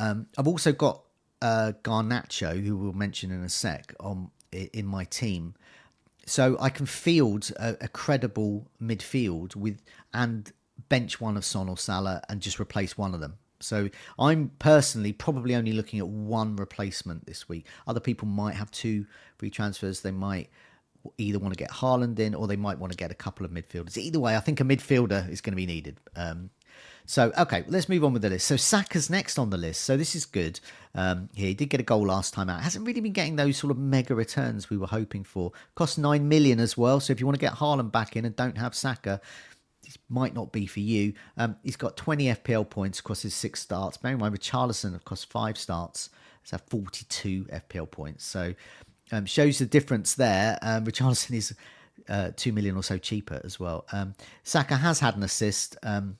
Um, 0.00 0.26
I've 0.36 0.48
also 0.48 0.72
got 0.72 1.02
uh, 1.40 1.72
Garnacho, 1.82 2.62
who 2.62 2.76
we'll 2.76 2.92
mention 2.92 3.30
in 3.30 3.42
a 3.42 3.48
sec, 3.48 3.94
on 4.00 4.30
in 4.50 4.84
my 4.86 5.04
team, 5.04 5.54
so 6.26 6.56
I 6.60 6.68
can 6.68 6.86
field 6.86 7.52
a, 7.58 7.76
a 7.80 7.88
credible 7.88 8.70
midfield 8.82 9.56
with 9.56 9.80
and 10.12 10.52
bench 10.88 11.20
one 11.20 11.36
of 11.36 11.44
Son 11.44 11.68
or 11.68 11.78
Salah 11.78 12.22
and 12.28 12.40
just 12.40 12.60
replace 12.60 12.98
one 12.98 13.14
of 13.14 13.20
them. 13.20 13.38
So 13.62 13.88
I'm 14.18 14.50
personally 14.58 15.12
probably 15.12 15.54
only 15.54 15.72
looking 15.72 15.98
at 15.98 16.08
one 16.08 16.56
replacement 16.56 17.26
this 17.26 17.48
week. 17.48 17.66
Other 17.86 18.00
people 18.00 18.28
might 18.28 18.54
have 18.54 18.70
two 18.70 19.06
free 19.38 19.50
transfers. 19.50 20.00
They 20.00 20.10
might 20.10 20.50
either 21.18 21.38
want 21.38 21.52
to 21.52 21.58
get 21.58 21.70
Haaland 21.70 22.18
in 22.18 22.34
or 22.34 22.46
they 22.46 22.56
might 22.56 22.78
want 22.78 22.92
to 22.92 22.96
get 22.96 23.10
a 23.10 23.14
couple 23.14 23.44
of 23.44 23.52
midfielders. 23.52 23.96
Either 23.96 24.20
way, 24.20 24.36
I 24.36 24.40
think 24.40 24.60
a 24.60 24.64
midfielder 24.64 25.28
is 25.30 25.40
going 25.40 25.52
to 25.52 25.56
be 25.56 25.66
needed. 25.66 25.98
Um, 26.16 26.50
so, 27.04 27.32
okay, 27.36 27.64
let's 27.66 27.88
move 27.88 28.04
on 28.04 28.12
with 28.12 28.22
the 28.22 28.30
list. 28.30 28.46
So, 28.46 28.56
Saka's 28.56 29.10
next 29.10 29.38
on 29.38 29.50
the 29.50 29.56
list. 29.56 29.82
So, 29.82 29.96
this 29.96 30.14
is 30.14 30.24
good. 30.24 30.60
Um, 30.94 31.28
he 31.34 31.52
did 31.52 31.66
get 31.66 31.80
a 31.80 31.84
goal 31.84 32.06
last 32.06 32.32
time 32.32 32.48
out. 32.48 32.62
Hasn't 32.62 32.86
really 32.86 33.00
been 33.00 33.12
getting 33.12 33.36
those 33.36 33.56
sort 33.56 33.72
of 33.72 33.78
mega 33.78 34.14
returns 34.14 34.70
we 34.70 34.76
were 34.76 34.86
hoping 34.86 35.24
for. 35.24 35.52
Cost 35.74 35.98
9 35.98 36.28
million 36.28 36.60
as 36.60 36.76
well. 36.78 37.00
So, 37.00 37.12
if 37.12 37.18
you 37.18 37.26
want 37.26 37.34
to 37.34 37.40
get 37.40 37.54
Haaland 37.54 37.90
back 37.90 38.14
in 38.16 38.24
and 38.24 38.36
don't 38.36 38.56
have 38.56 38.74
Saka, 38.74 39.20
this 39.92 40.02
might 40.08 40.34
not 40.34 40.52
be 40.52 40.66
for 40.66 40.80
you. 40.80 41.12
Um, 41.36 41.56
he's 41.62 41.76
got 41.76 41.96
20 41.96 42.26
FPL 42.26 42.68
points 42.68 43.00
across 43.00 43.22
his 43.22 43.34
six 43.34 43.60
starts. 43.60 43.96
Bear 43.96 44.12
in 44.12 44.18
mind, 44.18 44.38
Richarlison 44.38 44.96
across 44.96 45.24
five 45.24 45.58
starts 45.58 46.10
has 46.42 46.50
had 46.50 46.62
42 46.68 47.44
FPL 47.44 47.90
points. 47.90 48.24
So 48.24 48.54
um, 49.12 49.26
shows 49.26 49.58
the 49.58 49.66
difference 49.66 50.14
there. 50.14 50.58
Um, 50.62 50.84
Richarlison 50.84 51.34
is 51.34 51.54
uh, 52.08 52.30
2 52.34 52.52
million 52.52 52.76
or 52.76 52.82
so 52.82 52.96
cheaper 52.98 53.40
as 53.44 53.60
well. 53.60 53.84
Um, 53.92 54.14
Saka 54.44 54.76
has 54.76 54.98
had 54.98 55.16
an 55.16 55.22
assist. 55.22 55.76
Um, 55.82 56.16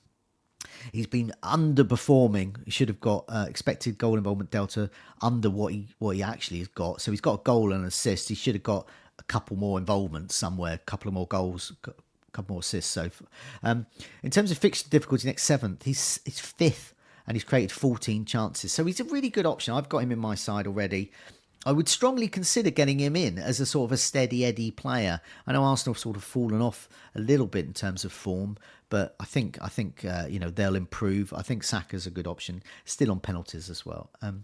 he's 0.91 1.07
been 1.07 1.33
underperforming. 1.41 2.63
He 2.65 2.71
should 2.71 2.89
have 2.89 3.01
got 3.01 3.25
uh, 3.27 3.45
expected 3.49 3.97
goal 3.97 4.17
involvement 4.17 4.51
delta 4.51 4.89
under 5.21 5.49
what 5.49 5.73
he 5.73 5.87
what 5.97 6.15
he 6.15 6.23
actually 6.23 6.59
has 6.59 6.67
got. 6.67 7.01
So 7.01 7.11
he's 7.11 7.21
got 7.21 7.39
a 7.39 7.43
goal 7.43 7.73
and 7.73 7.81
an 7.81 7.87
assist. 7.87 8.29
He 8.29 8.35
should 8.35 8.55
have 8.55 8.63
got 8.63 8.87
a 9.19 9.23
couple 9.23 9.57
more 9.57 9.77
involvements 9.77 10.35
somewhere, 10.35 10.75
a 10.75 10.77
couple 10.77 11.09
of 11.09 11.13
more 11.13 11.27
goals, 11.27 11.73
couple 12.33 12.53
more 12.53 12.61
assists. 12.61 12.91
So, 12.91 13.09
um, 13.63 13.85
in 14.21 14.31
terms 14.31 14.51
of 14.51 14.57
fixture 14.57 14.89
difficulty, 14.89 15.27
next 15.27 15.43
seventh, 15.43 15.83
he's 15.83 16.19
he's 16.25 16.39
fifth, 16.39 16.93
and 17.27 17.35
he's 17.35 17.43
created 17.43 17.71
14 17.71 18.25
chances. 18.25 18.71
So 18.71 18.85
he's 18.85 18.99
a 18.99 19.05
really 19.05 19.29
good 19.29 19.45
option. 19.45 19.73
I've 19.73 19.89
got 19.89 19.99
him 19.99 20.11
in 20.11 20.19
my 20.19 20.35
side 20.35 20.67
already. 20.67 21.11
I 21.65 21.71
would 21.71 21.87
strongly 21.87 22.27
consider 22.27 22.69
getting 22.69 22.99
him 22.99 23.15
in 23.15 23.39
as 23.39 23.59
a 23.59 23.65
sort 23.65 23.87
of 23.87 23.93
a 23.93 23.97
steady 23.97 24.43
Eddie 24.43 24.71
player. 24.71 25.21
I 25.47 25.53
know 25.53 25.63
Arsenal 25.63 25.93
have 25.93 26.01
sort 26.01 26.17
of 26.17 26.23
fallen 26.23 26.61
off 26.61 26.89
a 27.15 27.19
little 27.19 27.47
bit 27.47 27.65
in 27.65 27.73
terms 27.73 28.03
of 28.03 28.11
form, 28.11 28.57
but 28.89 29.15
I 29.19 29.25
think 29.25 29.57
I 29.61 29.69
think 29.69 30.03
uh, 30.03 30.25
you 30.29 30.39
know 30.39 30.49
they'll 30.49 30.75
improve. 30.75 31.33
I 31.33 31.41
think 31.41 31.63
Saka's 31.63 32.05
a 32.05 32.11
good 32.11 32.27
option, 32.27 32.63
still 32.85 33.11
on 33.11 33.19
penalties 33.19 33.69
as 33.69 33.85
well. 33.85 34.09
Um, 34.21 34.43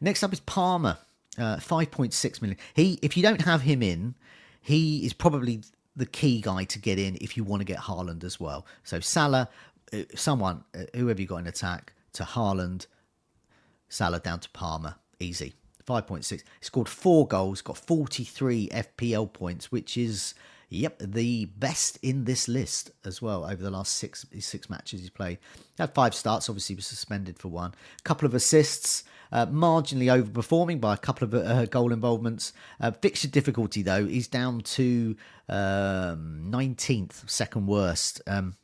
next 0.00 0.22
up 0.22 0.32
is 0.32 0.40
Palmer, 0.40 0.96
uh, 1.38 1.56
5.6 1.56 2.42
million. 2.42 2.58
He, 2.74 2.98
if 3.02 3.16
you 3.16 3.22
don't 3.22 3.42
have 3.42 3.62
him 3.62 3.82
in, 3.82 4.14
he 4.60 5.04
is 5.04 5.12
probably 5.12 5.62
the 5.96 6.06
key 6.06 6.40
guy 6.40 6.64
to 6.64 6.78
get 6.78 6.98
in 6.98 7.16
if 7.20 7.36
you 7.36 7.44
want 7.44 7.60
to 7.60 7.64
get 7.64 7.78
Haaland 7.78 8.24
as 8.24 8.40
well. 8.40 8.66
So 8.82 9.00
Salah, 9.00 9.48
uh, 9.92 9.98
someone, 10.14 10.64
uh, 10.74 10.84
whoever 10.94 11.20
you 11.20 11.26
got 11.26 11.38
in 11.38 11.46
attack, 11.46 11.92
to 12.14 12.24
Haaland, 12.24 12.86
Salah 13.88 14.20
down 14.20 14.40
to 14.40 14.50
Palmer, 14.50 14.96
easy. 15.20 15.54
5.6. 15.86 16.30
He 16.30 16.40
scored 16.62 16.88
four 16.88 17.26
goals, 17.26 17.60
got 17.60 17.76
43 17.76 18.68
FPL 18.68 19.32
points, 19.32 19.70
which 19.70 19.96
is, 19.96 20.34
yep, 20.74 20.98
the 20.98 21.46
best 21.46 21.98
in 22.02 22.24
this 22.24 22.48
list 22.48 22.90
as 23.04 23.22
well 23.22 23.44
over 23.44 23.62
the 23.62 23.70
last 23.70 23.92
six 23.92 24.26
six 24.40 24.68
matches 24.68 25.00
he's 25.00 25.10
played. 25.10 25.38
He 25.76 25.82
had 25.82 25.94
five 25.94 26.14
starts, 26.14 26.48
obviously, 26.48 26.76
was 26.76 26.86
suspended 26.86 27.38
for 27.38 27.48
one. 27.48 27.74
A 27.98 28.02
couple 28.02 28.26
of 28.26 28.34
assists, 28.34 29.04
uh, 29.32 29.46
marginally 29.46 30.06
overperforming 30.06 30.80
by 30.80 30.94
a 30.94 30.98
couple 30.98 31.26
of 31.26 31.34
uh, 31.34 31.66
goal 31.66 31.92
involvements. 31.92 32.52
Uh, 32.80 32.90
fixture 32.90 33.28
difficulty, 33.28 33.82
though, 33.82 34.04
is 34.04 34.28
down 34.28 34.60
to 34.60 35.16
um, 35.48 36.46
19th, 36.50 37.28
second 37.28 37.66
worst. 37.66 38.22
Um, 38.26 38.54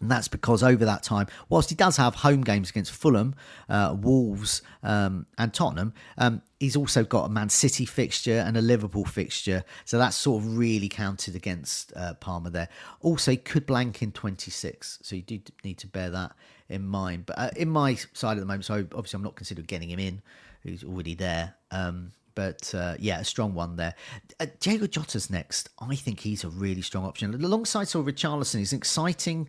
and 0.00 0.10
that's 0.10 0.28
because 0.28 0.62
over 0.62 0.84
that 0.84 1.02
time, 1.02 1.26
whilst 1.48 1.70
he 1.70 1.74
does 1.74 1.96
have 1.96 2.16
home 2.16 2.42
games 2.42 2.68
against 2.68 2.92
Fulham, 2.92 3.34
uh, 3.68 3.96
Wolves, 3.98 4.60
um, 4.82 5.24
and 5.38 5.54
Tottenham, 5.54 5.94
um, 6.18 6.42
he's 6.60 6.76
also 6.76 7.02
got 7.02 7.24
a 7.24 7.28
Man 7.30 7.48
City 7.48 7.86
fixture 7.86 8.44
and 8.46 8.58
a 8.58 8.60
Liverpool 8.60 9.06
fixture. 9.06 9.64
So 9.86 9.96
that's 9.96 10.16
sort 10.16 10.42
of 10.42 10.58
really 10.58 10.88
counted 10.88 11.34
against 11.34 11.94
uh, 11.96 12.12
Palmer 12.14 12.50
there. 12.50 12.68
Also, 13.00 13.30
he 13.30 13.36
could 13.38 13.64
blank 13.64 14.02
in 14.02 14.12
26. 14.12 14.98
So 15.02 15.16
you 15.16 15.22
do 15.22 15.40
need 15.64 15.78
to 15.78 15.86
bear 15.86 16.10
that 16.10 16.32
in 16.68 16.86
mind. 16.86 17.24
But 17.24 17.38
uh, 17.38 17.50
in 17.56 17.70
my 17.70 17.94
side 17.94 18.36
at 18.36 18.40
the 18.40 18.46
moment, 18.46 18.66
so 18.66 18.86
obviously 18.92 19.16
I'm 19.16 19.24
not 19.24 19.36
considering 19.36 19.66
getting 19.66 19.90
him 19.90 19.98
in, 19.98 20.20
he's 20.62 20.84
already 20.84 21.14
there. 21.14 21.54
Um, 21.70 22.12
but 22.34 22.72
uh, 22.74 22.94
yeah, 22.98 23.20
a 23.20 23.24
strong 23.24 23.54
one 23.54 23.76
there. 23.76 23.94
Uh, 24.38 24.46
Diego 24.60 24.86
Jota's 24.86 25.30
next. 25.30 25.70
I 25.80 25.96
think 25.96 26.20
he's 26.20 26.44
a 26.44 26.50
really 26.50 26.82
strong 26.82 27.04
option. 27.04 27.34
Alongside 27.34 27.88
Sir 27.88 28.00
Richarlison, 28.00 28.58
he's 28.58 28.72
an 28.72 28.78
exciting 28.78 29.48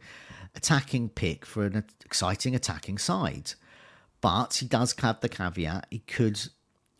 attacking 0.55 1.09
pick 1.09 1.45
for 1.45 1.65
an 1.65 1.83
exciting 2.05 2.55
attacking 2.55 2.97
side. 2.97 3.53
But 4.21 4.55
he 4.55 4.65
does 4.65 4.95
have 4.99 5.19
the 5.21 5.29
caveat 5.29 5.87
he 5.89 5.99
could 5.99 6.39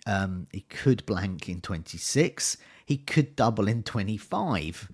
um, 0.05 0.47
he 0.51 0.61
could 0.61 1.05
blank 1.05 1.49
in 1.49 1.61
26. 1.61 2.57
He 2.85 2.97
could 2.97 3.35
double 3.35 3.67
in 3.67 3.83
25. 3.83 4.89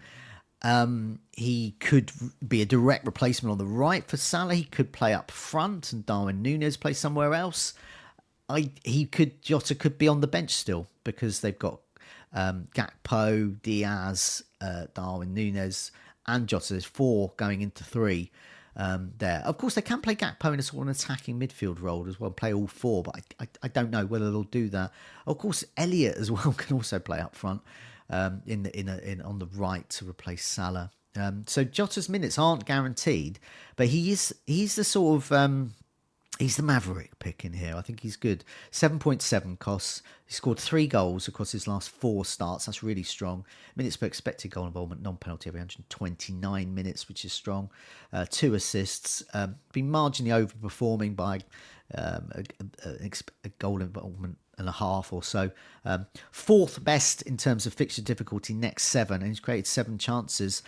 Um, 0.64 1.20
he 1.34 1.76
could 1.80 2.12
be 2.46 2.62
a 2.62 2.66
direct 2.66 3.06
replacement 3.06 3.52
on 3.52 3.58
the 3.58 3.66
right 3.66 4.08
for 4.08 4.18
Salah. 4.18 4.56
He 4.56 4.64
could 4.64 4.92
play 4.92 5.14
up 5.14 5.30
front 5.30 5.94
and 5.94 6.06
Darwin 6.06 6.42
Nunez 6.42 6.78
play 6.78 6.94
somewhere 6.94 7.34
else. 7.34 7.74
I 8.50 8.72
he 8.84 9.06
could 9.06 9.42
Jota 9.42 9.76
could 9.76 9.98
be 9.98 10.08
on 10.08 10.22
the 10.22 10.28
bench 10.28 10.52
still 10.52 10.88
because 11.04 11.42
they've 11.42 11.58
got 11.58 11.80
um, 12.34 12.68
Gakpo, 12.74 13.62
Diaz, 13.62 14.44
uh, 14.62 14.88
Darwin 14.94 15.34
Nunez, 15.34 15.92
and 16.28 16.48
Jota. 16.48 16.74
There's 16.74 16.86
four 16.86 17.34
going 17.38 17.62
into 17.62 17.84
three 17.84 18.32
um, 18.76 19.12
there. 19.18 19.42
Of 19.46 19.58
course, 19.58 19.76
they 19.76 19.82
can 19.82 20.02
play 20.02 20.16
Gakpo 20.16 20.54
in 20.54 20.60
a 20.60 20.64
sort 20.64 20.82
of 20.84 20.88
an 20.88 20.92
attacking 20.92 21.40
midfield 21.40 21.82
role 21.82 22.08
as 22.08 22.20
well, 22.20 22.32
play 22.32 22.54
all 22.54 22.68
four, 22.68 23.04
but 23.04 23.16
I, 23.16 23.44
I, 23.44 23.48
I 23.64 23.68
don't 23.68 23.92
know 23.92 24.06
whether 24.06 24.32
they'll 24.32 24.44
do 24.44 24.70
that. 24.70 24.92
Of 25.28 25.38
course, 25.38 25.64
Elliot 25.78 26.18
as 26.18 26.32
well 26.32 26.54
can 26.58 26.76
also 26.76 27.00
play 27.00 27.20
up 27.20 27.36
front 27.36 27.62
um, 28.10 28.42
in 28.46 28.64
the 28.64 28.78
in, 28.78 28.90
a, 28.90 28.98
in 28.98 29.22
on 29.22 29.40
the 29.40 29.48
right 29.48 29.88
to 29.92 30.10
replace 30.10 30.46
Salah. 30.46 30.92
Um, 31.16 31.44
so 31.48 31.64
Jota's 31.64 32.10
minutes 32.10 32.40
aren't 32.40 32.66
guaranteed, 32.66 33.40
but 33.76 33.88
he 33.88 34.12
is 34.12 34.34
he's 34.48 34.76
the 34.76 34.84
sort 34.84 35.22
of 35.22 35.32
um, 35.32 35.74
He's 36.44 36.58
the 36.58 36.62
maverick 36.62 37.18
pick 37.20 37.46
in 37.46 37.54
here. 37.54 37.74
I 37.74 37.82
think 37.82 38.02
he's 38.02 38.18
good. 38.18 38.44
7.7 38.70 39.58
costs. 39.60 40.02
He 40.26 40.34
scored 40.34 40.60
three 40.60 40.88
goals 40.88 41.26
across 41.30 41.54
his 41.54 41.70
last 41.70 41.90
four 41.90 42.26
starts. 42.26 42.66
That's 42.66 42.84
really 42.84 43.02
strong. 43.02 43.46
Minutes 43.78 43.96
per 43.96 44.08
expected 44.08 44.52
goal 44.52 44.68
involvement, 44.68 45.02
non 45.02 45.16
penalty, 45.16 45.48
every 45.48 45.62
129 45.62 46.76
minutes, 46.76 47.08
which 47.08 47.24
is 47.24 47.32
strong. 47.32 47.70
Uh, 48.12 48.26
two 48.30 48.56
assists. 48.56 49.24
Um, 49.34 49.56
been 49.72 49.90
marginally 49.90 50.46
overperforming 50.46 51.16
by 51.16 51.40
um, 51.96 52.30
a, 52.36 52.44
a, 52.90 53.10
a, 53.46 53.50
goal 53.60 53.82
involvement 53.82 54.38
and 54.58 54.68
a 54.68 54.74
half 54.74 55.14
or 55.14 55.24
so. 55.24 55.50
Um, 55.86 56.08
fourth 56.32 56.84
best 56.84 57.22
in 57.22 57.38
terms 57.38 57.66
of 57.66 57.74
fixture 57.74 58.02
difficulty, 58.02 58.54
next 58.54 58.88
seven, 58.88 59.22
and 59.22 59.28
he's 59.28 59.40
created 59.40 59.66
seven 59.66 59.98
chances. 59.98 60.62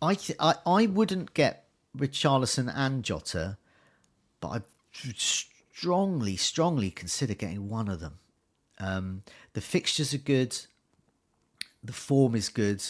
I, 0.00 0.16
I, 0.38 0.54
I 0.64 0.86
wouldn't 0.86 1.34
get 1.34 1.66
Richarlison 1.98 2.72
and 2.72 3.02
Jota 3.02 3.58
but 4.40 4.48
I 4.48 4.60
strongly, 5.16 6.36
strongly 6.36 6.90
consider 6.90 7.34
getting 7.34 7.68
one 7.68 7.88
of 7.88 8.00
them. 8.00 8.18
Um, 8.78 9.22
the 9.54 9.60
fixtures 9.60 10.12
are 10.14 10.18
good, 10.18 10.56
the 11.82 11.92
form 11.92 12.34
is 12.34 12.48
good. 12.48 12.82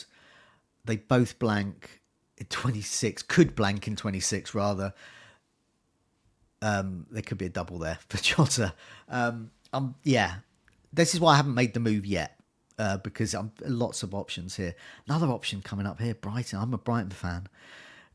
They 0.84 0.96
both 0.96 1.38
blank 1.38 2.00
in 2.38 2.46
26, 2.50 3.22
could 3.24 3.54
blank 3.54 3.86
in 3.86 3.96
26 3.96 4.54
rather. 4.54 4.94
Um, 6.62 7.06
there 7.10 7.22
could 7.22 7.38
be 7.38 7.46
a 7.46 7.50
double 7.50 7.78
there 7.78 7.98
for 8.08 8.16
Jota. 8.22 8.74
Um, 9.08 9.50
um, 9.72 9.94
yeah, 10.04 10.36
this 10.92 11.14
is 11.14 11.20
why 11.20 11.34
I 11.34 11.36
haven't 11.36 11.54
made 11.54 11.74
the 11.74 11.80
move 11.80 12.06
yet 12.06 12.38
uh, 12.78 12.96
because 12.98 13.34
I'm 13.34 13.52
lots 13.64 14.02
of 14.02 14.14
options 14.14 14.56
here. 14.56 14.74
Another 15.06 15.26
option 15.28 15.60
coming 15.60 15.86
up 15.86 16.00
here, 16.00 16.14
Brighton. 16.14 16.58
I'm 16.58 16.74
a 16.74 16.78
Brighton 16.78 17.10
fan. 17.10 17.48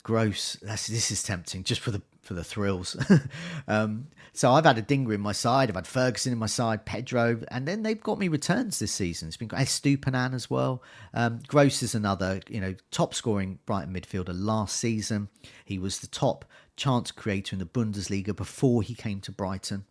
Gross. 0.03 0.57
That's, 0.62 0.88
this 0.88 1.12
is 1.12 1.21
tempting 1.21 1.63
just 1.63 1.81
for 1.81 1.91
the 1.91 2.01
for 2.21 2.33
the 2.33 2.43
thrills. 2.43 2.95
um, 3.67 4.07
so 4.33 4.51
I've 4.51 4.65
had 4.65 4.77
Adingra 4.77 5.15
in 5.15 5.21
my 5.21 5.31
side. 5.31 5.69
I've 5.69 5.75
had 5.75 5.87
Ferguson 5.87 6.31
in 6.31 6.39
my 6.39 6.45
side, 6.45 6.85
Pedro, 6.85 7.41
and 7.49 7.67
then 7.67 7.83
they've 7.83 8.01
got 8.01 8.19
me 8.19 8.27
returns 8.27 8.79
this 8.79 8.91
season. 8.91 9.27
It's 9.27 9.37
been 9.37 9.47
great. 9.47 9.63
Estupiñán 9.63 10.33
as 10.33 10.49
well. 10.49 10.81
Um, 11.13 11.41
Gross 11.47 11.83
is 11.83 11.95
another, 11.95 12.39
you 12.47 12.61
know, 12.61 12.75
top 12.91 13.13
scoring 13.13 13.59
Brighton 13.65 13.93
midfielder 13.93 14.33
last 14.33 14.77
season. 14.77 15.29
He 15.65 15.77
was 15.77 15.99
the 15.99 16.07
top 16.07 16.45
chance 16.77 17.11
creator 17.11 17.55
in 17.55 17.59
the 17.59 17.65
Bundesliga 17.65 18.35
before 18.35 18.81
he 18.81 18.95
came 18.95 19.19
to 19.21 19.31
Brighton. 19.31 19.85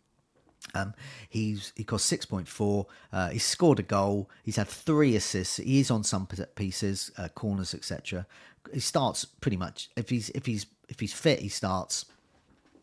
Um, 0.75 0.93
he's 1.27 1.73
he 1.75 1.83
cost 1.83 2.05
six 2.05 2.25
point 2.25 2.47
four. 2.47 2.87
Uh, 3.11 3.29
he's 3.29 3.43
scored 3.43 3.79
a 3.79 3.83
goal. 3.83 4.29
He's 4.43 4.55
had 4.55 4.67
three 4.67 5.15
assists. 5.15 5.57
He 5.57 5.79
is 5.79 5.91
on 5.91 6.03
some 6.03 6.27
pieces, 6.55 7.11
uh, 7.17 7.29
corners, 7.29 7.73
etc. 7.73 8.25
He 8.73 8.79
starts 8.79 9.25
pretty 9.25 9.57
much 9.57 9.89
if 9.95 10.09
he's 10.09 10.29
if 10.29 10.45
he's 10.45 10.67
if 10.87 10.99
he's 10.99 11.13
fit, 11.13 11.39
he 11.39 11.49
starts. 11.49 12.05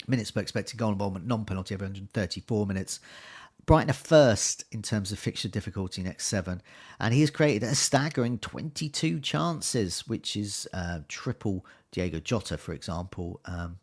Minutes 0.06 0.30
per 0.30 0.40
expected 0.40 0.78
goal 0.78 0.92
involvement, 0.92 1.26
non-penalty 1.26 1.74
every 1.74 1.86
134 1.86 2.66
minutes. 2.66 3.00
Brighton 3.66 3.90
are 3.90 3.92
first 3.92 4.64
in 4.72 4.80
terms 4.80 5.12
of 5.12 5.18
fixture 5.18 5.48
difficulty 5.48 6.02
next 6.02 6.26
seven, 6.26 6.62
and 6.98 7.12
he 7.12 7.20
has 7.20 7.30
created 7.30 7.68
a 7.68 7.74
staggering 7.74 8.38
22 8.38 9.20
chances, 9.20 10.08
which 10.08 10.36
is 10.36 10.66
uh, 10.72 11.00
triple 11.08 11.66
Diego 11.92 12.18
Jota, 12.18 12.56
for 12.56 12.72
example, 12.72 13.40
um, 13.44 13.78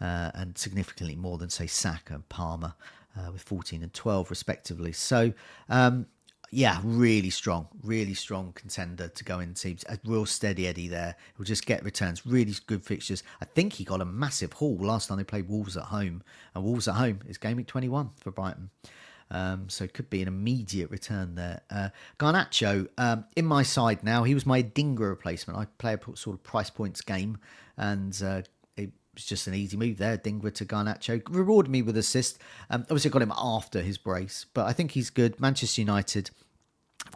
uh, 0.00 0.30
and 0.34 0.58
significantly 0.58 1.16
more 1.16 1.38
than 1.38 1.48
say 1.48 1.66
Saka 1.66 2.14
and 2.14 2.28
Palmer 2.28 2.74
uh, 3.16 3.32
with 3.32 3.42
14 3.42 3.82
and 3.82 3.94
12 3.94 4.28
respectively. 4.28 4.92
So 4.92 5.32
um, 5.68 6.06
yeah, 6.54 6.80
really 6.84 7.30
strong, 7.30 7.66
really 7.82 8.12
strong 8.12 8.52
contender 8.52 9.08
to 9.08 9.24
go 9.24 9.40
in 9.40 9.54
teams. 9.54 9.86
A 9.88 9.98
real 10.04 10.26
steady 10.26 10.66
Eddie 10.66 10.86
there. 10.86 11.16
He'll 11.36 11.46
just 11.46 11.64
get 11.64 11.82
returns. 11.82 12.26
Really 12.26 12.54
good 12.66 12.84
fixtures. 12.84 13.22
I 13.40 13.46
think 13.46 13.72
he 13.72 13.84
got 13.84 14.02
a 14.02 14.04
massive 14.04 14.52
haul 14.52 14.76
last 14.76 15.08
time 15.08 15.16
they 15.16 15.24
played 15.24 15.48
Wolves 15.48 15.78
at 15.78 15.84
home, 15.84 16.22
and 16.54 16.62
Wolves 16.62 16.86
at 16.86 16.96
home 16.96 17.20
is 17.26 17.38
game 17.38 17.56
week 17.56 17.68
21 17.68 18.10
for 18.20 18.30
Brighton. 18.30 18.68
Um, 19.30 19.70
so 19.70 19.84
it 19.84 19.94
could 19.94 20.10
be 20.10 20.20
an 20.20 20.28
immediate 20.28 20.90
return 20.90 21.36
there. 21.36 21.62
Uh, 21.70 21.88
Garnacho 22.18 22.86
um, 22.98 23.24
in 23.34 23.46
my 23.46 23.62
side 23.62 24.04
now. 24.04 24.24
He 24.24 24.34
was 24.34 24.44
my 24.44 24.62
Dingra 24.62 25.08
replacement. 25.08 25.58
I 25.58 25.64
play 25.78 25.94
a 25.94 26.16
sort 26.16 26.36
of 26.36 26.42
price 26.42 26.68
points 26.68 27.00
game, 27.00 27.38
and 27.78 28.22
uh, 28.22 28.42
was 29.14 29.24
just 29.24 29.46
an 29.46 29.54
easy 29.54 29.76
move 29.76 29.98
there. 29.98 30.16
Dingra 30.16 30.52
to 30.54 30.64
Garnacho 30.64 31.22
rewarded 31.28 31.70
me 31.70 31.82
with 31.82 31.96
assist. 31.96 32.38
Um, 32.70 32.82
obviously, 32.82 33.10
I 33.10 33.12
got 33.12 33.22
him 33.22 33.32
after 33.36 33.82
his 33.82 33.98
brace, 33.98 34.46
but 34.54 34.66
I 34.66 34.72
think 34.72 34.92
he's 34.92 35.10
good. 35.10 35.40
Manchester 35.40 35.80
United 35.80 36.30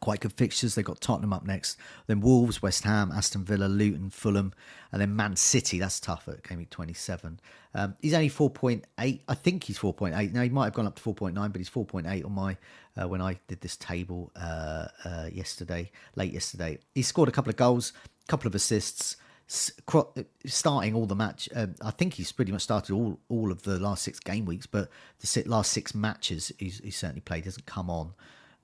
quite 0.00 0.20
good 0.20 0.32
fixtures. 0.32 0.74
They've 0.74 0.84
got 0.84 1.00
Tottenham 1.00 1.32
up 1.32 1.44
next, 1.44 1.78
then 2.06 2.20
Wolves, 2.20 2.62
West 2.62 2.84
Ham, 2.84 3.12
Aston 3.12 3.44
Villa, 3.44 3.66
Luton, 3.66 4.10
Fulham, 4.10 4.52
and 4.92 5.00
then 5.00 5.16
Man 5.16 5.36
City. 5.36 5.78
That's 5.78 6.00
tough 6.00 6.28
at 6.28 6.42
game 6.46 6.58
week 6.58 6.70
27. 6.70 7.40
Um, 7.74 7.96
he's 8.00 8.14
only 8.14 8.30
4.8. 8.30 8.84
I 8.98 9.34
think 9.34 9.64
he's 9.64 9.78
4.8. 9.78 10.32
Now, 10.32 10.42
he 10.42 10.48
might 10.48 10.64
have 10.64 10.74
gone 10.74 10.86
up 10.86 10.96
to 10.96 11.02
4.9, 11.02 11.34
but 11.34 11.56
he's 11.56 11.70
4.8 11.70 12.24
on 12.24 12.32
my 12.32 12.56
uh, 13.00 13.08
when 13.08 13.20
I 13.20 13.38
did 13.48 13.60
this 13.60 13.76
table 13.76 14.32
uh, 14.36 14.86
uh, 15.04 15.28
yesterday, 15.32 15.90
late 16.14 16.32
yesterday. 16.32 16.78
He 16.94 17.02
scored 17.02 17.28
a 17.28 17.32
couple 17.32 17.50
of 17.50 17.56
goals, 17.56 17.92
a 18.24 18.30
couple 18.30 18.48
of 18.48 18.54
assists. 18.54 19.16
Starting 19.48 20.94
all 20.94 21.06
the 21.06 21.14
match, 21.14 21.48
um, 21.54 21.74
I 21.80 21.92
think 21.92 22.14
he's 22.14 22.32
pretty 22.32 22.50
much 22.50 22.62
started 22.62 22.92
all 22.92 23.20
all 23.28 23.52
of 23.52 23.62
the 23.62 23.78
last 23.78 24.02
six 24.02 24.18
game 24.18 24.44
weeks, 24.44 24.66
but 24.66 24.88
the 25.20 25.44
last 25.46 25.70
six 25.70 25.94
matches 25.94 26.50
he's, 26.58 26.80
he's 26.80 26.96
certainly 26.96 27.20
played. 27.20 27.44
Hasn't 27.44 27.66
come 27.66 27.88
on 27.88 28.14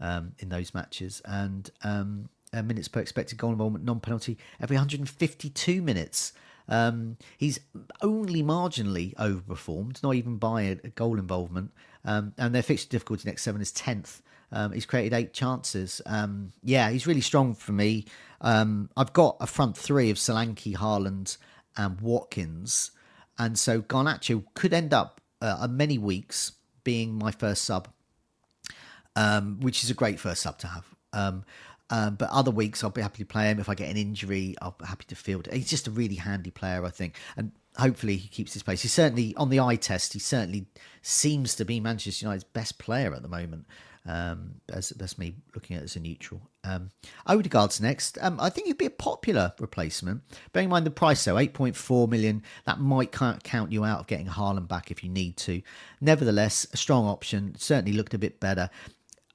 um, 0.00 0.32
in 0.40 0.48
those 0.48 0.74
matches. 0.74 1.22
And 1.24 1.70
um, 1.82 2.28
uh, 2.52 2.62
minutes 2.62 2.88
per 2.88 3.00
expected 3.00 3.38
goal 3.38 3.52
involvement, 3.52 3.84
non 3.84 4.00
penalty, 4.00 4.36
every 4.60 4.76
152 4.76 5.80
minutes. 5.80 6.32
Um, 6.68 7.16
he's 7.38 7.60
only 8.02 8.42
marginally 8.42 9.14
overperformed, 9.16 10.02
not 10.02 10.14
even 10.14 10.36
by 10.36 10.62
a, 10.62 10.72
a 10.84 10.88
goal 10.88 11.18
involvement. 11.18 11.72
Um, 12.04 12.34
and 12.38 12.54
their 12.54 12.62
fixture 12.62 12.88
difficulty 12.88 13.28
next 13.28 13.42
seven 13.42 13.60
is 13.60 13.72
10th. 13.72 14.20
Um, 14.52 14.72
he's 14.72 14.86
created 14.86 15.14
eight 15.14 15.32
chances. 15.32 16.00
Um, 16.06 16.52
yeah, 16.62 16.90
he's 16.90 17.06
really 17.06 17.20
strong 17.20 17.54
for 17.54 17.72
me. 17.72 18.06
Um, 18.40 18.90
I've 18.96 19.12
got 19.12 19.36
a 19.40 19.46
front 19.46 19.76
three 19.76 20.10
of 20.10 20.18
Solanke, 20.18 20.76
Haaland, 20.76 21.38
and 21.76 22.00
Watkins. 22.00 22.90
And 23.38 23.58
so 23.58 23.80
Garnacho 23.80 24.44
could 24.54 24.72
end 24.72 24.92
up 24.92 25.20
uh, 25.40 25.66
many 25.68 25.98
weeks 25.98 26.52
being 26.84 27.14
my 27.14 27.30
first 27.30 27.64
sub 27.64 27.88
um, 29.16 29.58
which 29.60 29.84
is 29.84 29.90
a 29.90 29.94
great 29.94 30.18
first 30.18 30.42
sub 30.42 30.58
to 30.58 30.66
have. 30.66 30.86
Um, 31.12 31.44
um, 31.90 32.14
but 32.14 32.30
other 32.30 32.50
weeks, 32.50 32.82
I'll 32.82 32.90
be 32.90 33.02
happy 33.02 33.22
to 33.22 33.26
play 33.26 33.50
him. 33.50 33.60
If 33.60 33.68
I 33.68 33.74
get 33.74 33.90
an 33.90 33.96
injury, 33.96 34.54
I'll 34.62 34.76
be 34.78 34.86
happy 34.86 35.04
to 35.08 35.14
field. 35.14 35.48
He's 35.52 35.68
just 35.68 35.86
a 35.86 35.90
really 35.90 36.14
handy 36.14 36.50
player, 36.50 36.84
I 36.84 36.90
think, 36.90 37.18
and 37.36 37.52
hopefully 37.76 38.16
he 38.16 38.28
keeps 38.28 38.54
his 38.54 38.62
place. 38.62 38.82
He's 38.82 38.92
certainly 38.92 39.34
on 39.36 39.50
the 39.50 39.60
eye 39.60 39.76
test. 39.76 40.14
He 40.14 40.18
certainly 40.18 40.66
seems 41.02 41.54
to 41.56 41.64
be 41.64 41.80
Manchester 41.80 42.24
United's 42.24 42.44
best 42.44 42.78
player 42.78 43.14
at 43.14 43.22
the 43.22 43.28
moment. 43.28 43.66
Um, 44.04 44.56
that's, 44.66 44.90
that's 44.90 45.16
me 45.16 45.34
looking 45.54 45.76
at 45.76 45.82
it 45.82 45.84
as 45.84 45.96
a 45.96 46.00
neutral. 46.00 46.42
Um, 46.64 46.90
Odegaard's 47.26 47.80
next. 47.80 48.18
Um, 48.20 48.38
I 48.40 48.50
think 48.50 48.66
he'd 48.66 48.78
be 48.78 48.86
a 48.86 48.90
popular 48.90 49.52
replacement. 49.60 50.22
Bearing 50.52 50.66
in 50.66 50.70
mind 50.70 50.86
the 50.86 50.90
price, 50.90 51.24
though, 51.24 51.36
8.4 51.36 52.08
million, 52.08 52.42
that 52.64 52.80
might 52.80 53.12
count 53.12 53.72
you 53.72 53.84
out 53.84 54.00
of 54.00 54.06
getting 54.06 54.26
Haaland 54.26 54.68
back 54.68 54.90
if 54.90 55.04
you 55.04 55.10
need 55.10 55.36
to. 55.38 55.62
Nevertheless, 56.00 56.66
a 56.72 56.76
strong 56.76 57.06
option. 57.06 57.54
Certainly 57.58 57.92
looked 57.92 58.14
a 58.14 58.18
bit 58.18 58.40
better. 58.40 58.70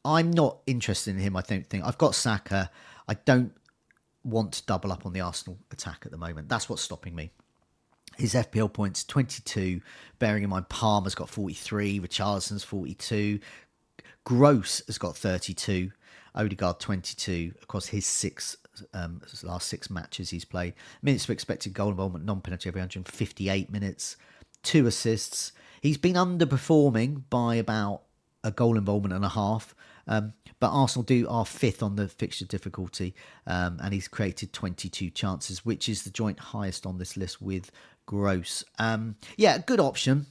I'm 0.03 0.31
not 0.31 0.59
interested 0.67 1.11
in 1.11 1.21
him. 1.21 1.35
I 1.35 1.41
don't 1.41 1.67
think 1.67 1.83
I've 1.83 1.97
got 1.97 2.15
Saka. 2.15 2.69
I 3.07 3.13
don't 3.13 3.53
want 4.23 4.53
to 4.53 4.65
double 4.65 4.91
up 4.91 5.05
on 5.05 5.13
the 5.13 5.21
Arsenal 5.21 5.57
attack 5.71 6.03
at 6.05 6.11
the 6.11 6.17
moment. 6.17 6.49
That's 6.49 6.69
what's 6.69 6.81
stopping 6.81 7.15
me. 7.15 7.31
His 8.17 8.33
FPL 8.33 8.73
points 8.73 9.03
22, 9.03 9.79
bearing 10.17 10.43
in 10.43 10.49
mind 10.49 10.69
Palmer's 10.69 11.13
got 11.13 11.29
43, 11.29 11.99
Richarlison's 11.99 12.63
42, 12.63 13.39
Gross 14.27 14.81
has 14.87 14.97
got 14.97 15.15
32, 15.15 15.89
Odegaard 16.35 16.81
22 16.81 17.53
across 17.63 17.87
his 17.87 18.05
six 18.05 18.57
um, 18.93 19.21
last 19.41 19.69
six 19.69 19.89
matches 19.89 20.31
he's 20.31 20.43
played. 20.43 20.73
Minutes 21.01 21.23
for 21.23 21.31
expected 21.31 21.73
goal 21.73 21.91
involvement, 21.91 22.25
non-penalty 22.25 22.67
every 22.67 22.81
158 22.81 23.71
minutes, 23.71 24.17
two 24.63 24.85
assists. 24.85 25.53
He's 25.79 25.97
been 25.97 26.15
underperforming 26.15 27.23
by 27.29 27.55
about 27.55 28.01
a 28.43 28.51
goal 28.51 28.77
involvement 28.77 29.13
and 29.13 29.23
a 29.23 29.29
half. 29.29 29.73
Um, 30.07 30.33
but 30.59 30.71
Arsenal 30.71 31.03
do 31.03 31.25
are 31.29 31.45
fifth 31.45 31.81
on 31.81 31.95
the 31.95 32.09
fixture 32.09 32.43
difficulty, 32.43 33.15
um, 33.45 33.79
and 33.81 33.93
he's 33.93 34.09
created 34.09 34.51
22 34.51 35.09
chances, 35.11 35.63
which 35.63 35.87
is 35.87 36.03
the 36.03 36.09
joint 36.09 36.39
highest 36.39 36.85
on 36.85 36.97
this 36.97 37.15
list 37.15 37.41
with 37.41 37.71
Gross. 38.05 38.65
Um, 38.77 39.15
yeah, 39.37 39.57
good 39.57 39.79
option. 39.79 40.25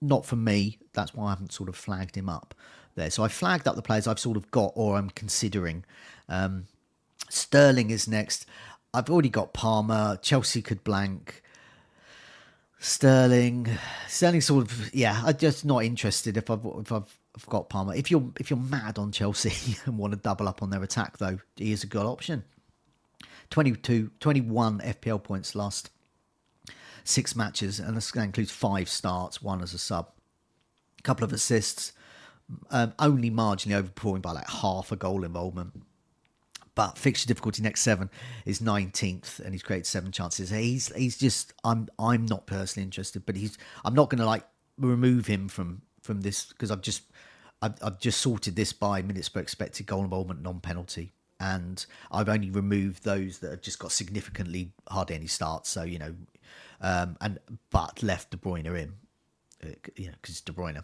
Not 0.00 0.24
for 0.24 0.36
me. 0.36 0.78
That's 0.94 1.12
why 1.12 1.26
I 1.26 1.30
haven't 1.30 1.52
sort 1.52 1.68
of 1.68 1.76
flagged 1.76 2.16
him 2.16 2.30
up 2.30 2.54
there. 2.94 3.10
So 3.10 3.22
I 3.24 3.28
flagged 3.28 3.68
up 3.68 3.76
the 3.76 3.82
players 3.82 4.06
I've 4.06 4.18
sort 4.18 4.36
of 4.36 4.50
got 4.50 4.72
or 4.74 4.96
I'm 4.96 5.10
considering. 5.10 5.84
Um, 6.28 6.66
Sterling 7.28 7.90
is 7.90 8.08
next. 8.08 8.46
I've 8.92 9.10
already 9.10 9.28
got 9.28 9.52
Palmer. 9.52 10.18
Chelsea 10.22 10.62
could 10.62 10.84
blank. 10.84 11.42
Sterling, 12.78 13.68
Sterling 14.08 14.40
sort 14.40 14.64
of 14.64 14.94
yeah. 14.94 15.22
I'm 15.24 15.36
just 15.36 15.64
not 15.64 15.84
interested 15.84 16.36
if 16.36 16.50
I've 16.50 16.64
if 16.64 16.92
I've 16.92 17.18
I've 17.36 17.46
got 17.46 17.68
Palmer. 17.68 17.94
If 17.94 18.10
you're 18.10 18.30
if 18.38 18.50
you're 18.50 18.58
mad 18.58 18.98
on 18.98 19.10
Chelsea 19.10 19.76
and 19.86 19.98
want 19.98 20.12
to 20.12 20.18
double 20.18 20.48
up 20.48 20.62
on 20.62 20.70
their 20.70 20.82
attack, 20.82 21.18
though, 21.18 21.38
he 21.56 21.72
is 21.72 21.82
a 21.82 21.86
good 21.86 22.06
option. 22.06 22.44
22, 23.50 24.10
21 24.20 24.80
FPL 24.80 25.22
points 25.22 25.54
last 25.54 25.90
six 27.04 27.36
matches, 27.36 27.78
and 27.78 27.96
this 27.96 28.14
includes 28.14 28.50
five 28.50 28.88
starts, 28.88 29.42
one 29.42 29.62
as 29.62 29.74
a 29.74 29.78
sub, 29.78 30.08
a 30.98 31.02
couple 31.02 31.24
of 31.24 31.32
assists, 31.32 31.92
um, 32.70 32.92
only 32.98 33.30
marginally 33.30 33.82
overperforming 33.82 34.22
by 34.22 34.32
like 34.32 34.48
half 34.48 34.92
a 34.92 34.96
goal 34.96 35.24
involvement. 35.24 35.82
But 36.74 36.98
fixture 36.98 37.28
difficulty 37.28 37.62
next 37.62 37.82
seven 37.82 38.10
is 38.44 38.60
19th, 38.60 39.38
and 39.38 39.54
he's 39.54 39.62
created 39.62 39.86
seven 39.86 40.10
chances. 40.10 40.50
He's 40.50 40.92
he's 40.94 41.16
just 41.16 41.52
I'm 41.62 41.88
I'm 41.98 42.26
not 42.26 42.46
personally 42.46 42.84
interested, 42.84 43.24
but 43.24 43.36
he's 43.36 43.56
I'm 43.84 43.94
not 43.94 44.10
going 44.10 44.18
to 44.18 44.26
like 44.26 44.44
remove 44.76 45.26
him 45.26 45.48
from 45.48 45.82
from 46.02 46.22
this 46.22 46.46
because 46.46 46.70
I've 46.72 46.82
just 46.82 47.02
I've, 47.62 47.74
I've 47.80 48.00
just 48.00 48.20
sorted 48.20 48.56
this 48.56 48.72
by 48.72 49.02
minutes 49.02 49.28
per 49.28 49.40
expected 49.40 49.86
goal 49.86 50.02
involvement, 50.02 50.42
non 50.42 50.60
penalty, 50.60 51.12
and 51.38 51.84
I've 52.10 52.28
only 52.28 52.50
removed 52.50 53.04
those 53.04 53.38
that 53.38 53.50
have 53.50 53.62
just 53.62 53.78
got 53.78 53.92
significantly 53.92 54.72
hardly 54.88 55.14
any 55.14 55.28
starts. 55.28 55.70
So 55.70 55.84
you 55.84 56.00
know, 56.00 56.14
um, 56.80 57.16
and 57.20 57.38
but 57.70 58.02
left 58.02 58.30
De 58.30 58.36
Bruyne 58.36 58.66
in. 58.66 58.94
You 59.96 60.06
know, 60.08 60.14
because 60.20 60.40
De 60.40 60.52
Bruyne. 60.52 60.82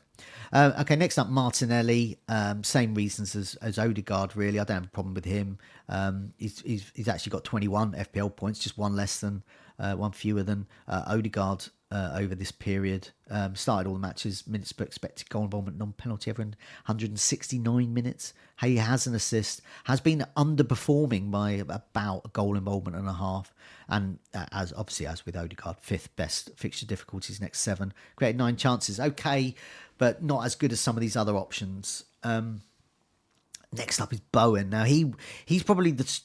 Uh, 0.52 0.72
okay, 0.80 0.96
next 0.96 1.18
up, 1.18 1.28
Martinelli. 1.28 2.18
Um, 2.28 2.64
same 2.64 2.94
reasons 2.94 3.36
as, 3.36 3.54
as 3.56 3.78
Odegaard, 3.78 4.36
really. 4.36 4.58
I 4.58 4.64
don't 4.64 4.76
have 4.76 4.86
a 4.86 4.88
problem 4.90 5.14
with 5.14 5.24
him. 5.24 5.58
Um, 5.88 6.32
he's, 6.38 6.60
he's, 6.60 6.90
he's 6.94 7.08
actually 7.08 7.30
got 7.30 7.44
21 7.44 7.92
FPL 7.92 8.34
points, 8.34 8.58
just 8.60 8.78
one 8.78 8.96
less 8.96 9.20
than, 9.20 9.42
uh, 9.78 9.94
one 9.94 10.12
fewer 10.12 10.42
than 10.42 10.66
uh, 10.88 11.04
Odegaard 11.06 11.66
uh, 11.92 12.12
over 12.14 12.34
this 12.34 12.52
period. 12.52 13.08
Um, 13.30 13.54
started 13.56 13.88
all 13.88 13.94
the 13.94 14.00
matches, 14.00 14.46
minutes 14.46 14.72
per 14.72 14.84
expected 14.84 15.28
goal 15.28 15.44
involvement, 15.44 15.78
non 15.78 15.92
penalty, 15.92 16.30
every 16.30 16.44
169 16.44 17.92
minutes. 17.92 18.32
He 18.60 18.76
has 18.76 19.06
an 19.06 19.14
assist, 19.14 19.62
has 19.84 20.00
been 20.00 20.24
underperforming 20.36 21.30
by 21.30 21.52
about 21.52 22.22
a 22.24 22.28
goal 22.28 22.56
involvement 22.56 22.96
and 22.96 23.08
a 23.08 23.14
half. 23.14 23.54
And 23.88 24.18
uh, 24.34 24.46
as 24.52 24.72
obviously, 24.76 25.06
as 25.06 25.26
with 25.26 25.36
Odegaard, 25.36 25.78
fifth 25.80 26.14
best 26.16 26.50
fixture 26.56 26.86
difficulties 26.86 27.40
next 27.40 27.60
seven. 27.60 27.92
Created 28.16 28.38
nine 28.38 28.56
chances. 28.56 29.00
Okay, 29.00 29.54
but 29.98 30.22
not 30.22 30.44
as 30.44 30.54
good 30.54 30.72
as 30.72 30.80
some 30.80 30.96
of 30.96 31.00
these 31.00 31.16
other 31.16 31.36
options. 31.36 32.04
Um, 32.22 32.62
next 33.72 34.00
up 34.00 34.12
is 34.12 34.20
Bowen. 34.20 34.70
Now 34.70 34.84
he 34.84 35.12
he's 35.44 35.62
probably 35.62 35.90
the 35.90 36.20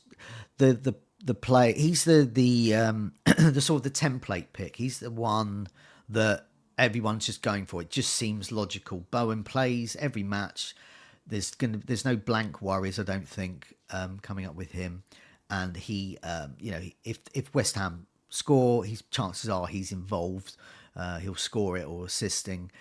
the 0.58 0.74
the 0.74 0.96
the 1.26 1.34
play. 1.34 1.74
He's 1.74 2.06
the 2.06 2.30
the 2.32 2.76
um, 2.76 3.14
the 3.26 3.60
sort 3.60 3.80
of 3.86 3.92
the 3.92 4.00
template 4.00 4.48
pick. 4.54 4.78
He's 4.78 5.00
the 5.00 5.12
one 5.12 5.68
that 6.08 6.46
everyone's 6.78 7.26
just 7.26 7.42
going 7.42 7.66
for 7.66 7.82
it. 7.82 7.90
Just 7.90 8.14
seems 8.14 8.52
logical. 8.52 9.06
Bowen 9.12 9.44
plays 9.44 9.96
every 9.98 10.24
match. 10.24 10.76
There's 11.28 11.54
gonna 11.56 11.80
there's 11.84 12.06
no 12.06 12.16
blank 12.16 12.62
worries, 12.62 13.00
I 13.00 13.04
don't 13.04 13.28
think, 13.28 13.76
um, 13.90 14.20
coming 14.22 14.46
up 14.46 14.56
with 14.56 14.72
him. 14.72 15.04
And 15.50 15.76
he, 15.76 16.18
um, 16.24 16.56
you 16.60 16.72
know, 16.72 16.82
if 17.04 17.20
if 17.34 17.54
West 17.54 17.76
Ham 17.76 18.06
score, 18.30 18.86
his 18.86 19.04
chances 19.10 19.50
are 19.50 19.68
he's 19.68 19.92
involved. 19.92 20.56
Uh, 20.96 21.18
he'll 21.20 21.36
score 21.36 21.78
it 21.78 21.86
or 21.86 22.06
assisting. 22.06 22.72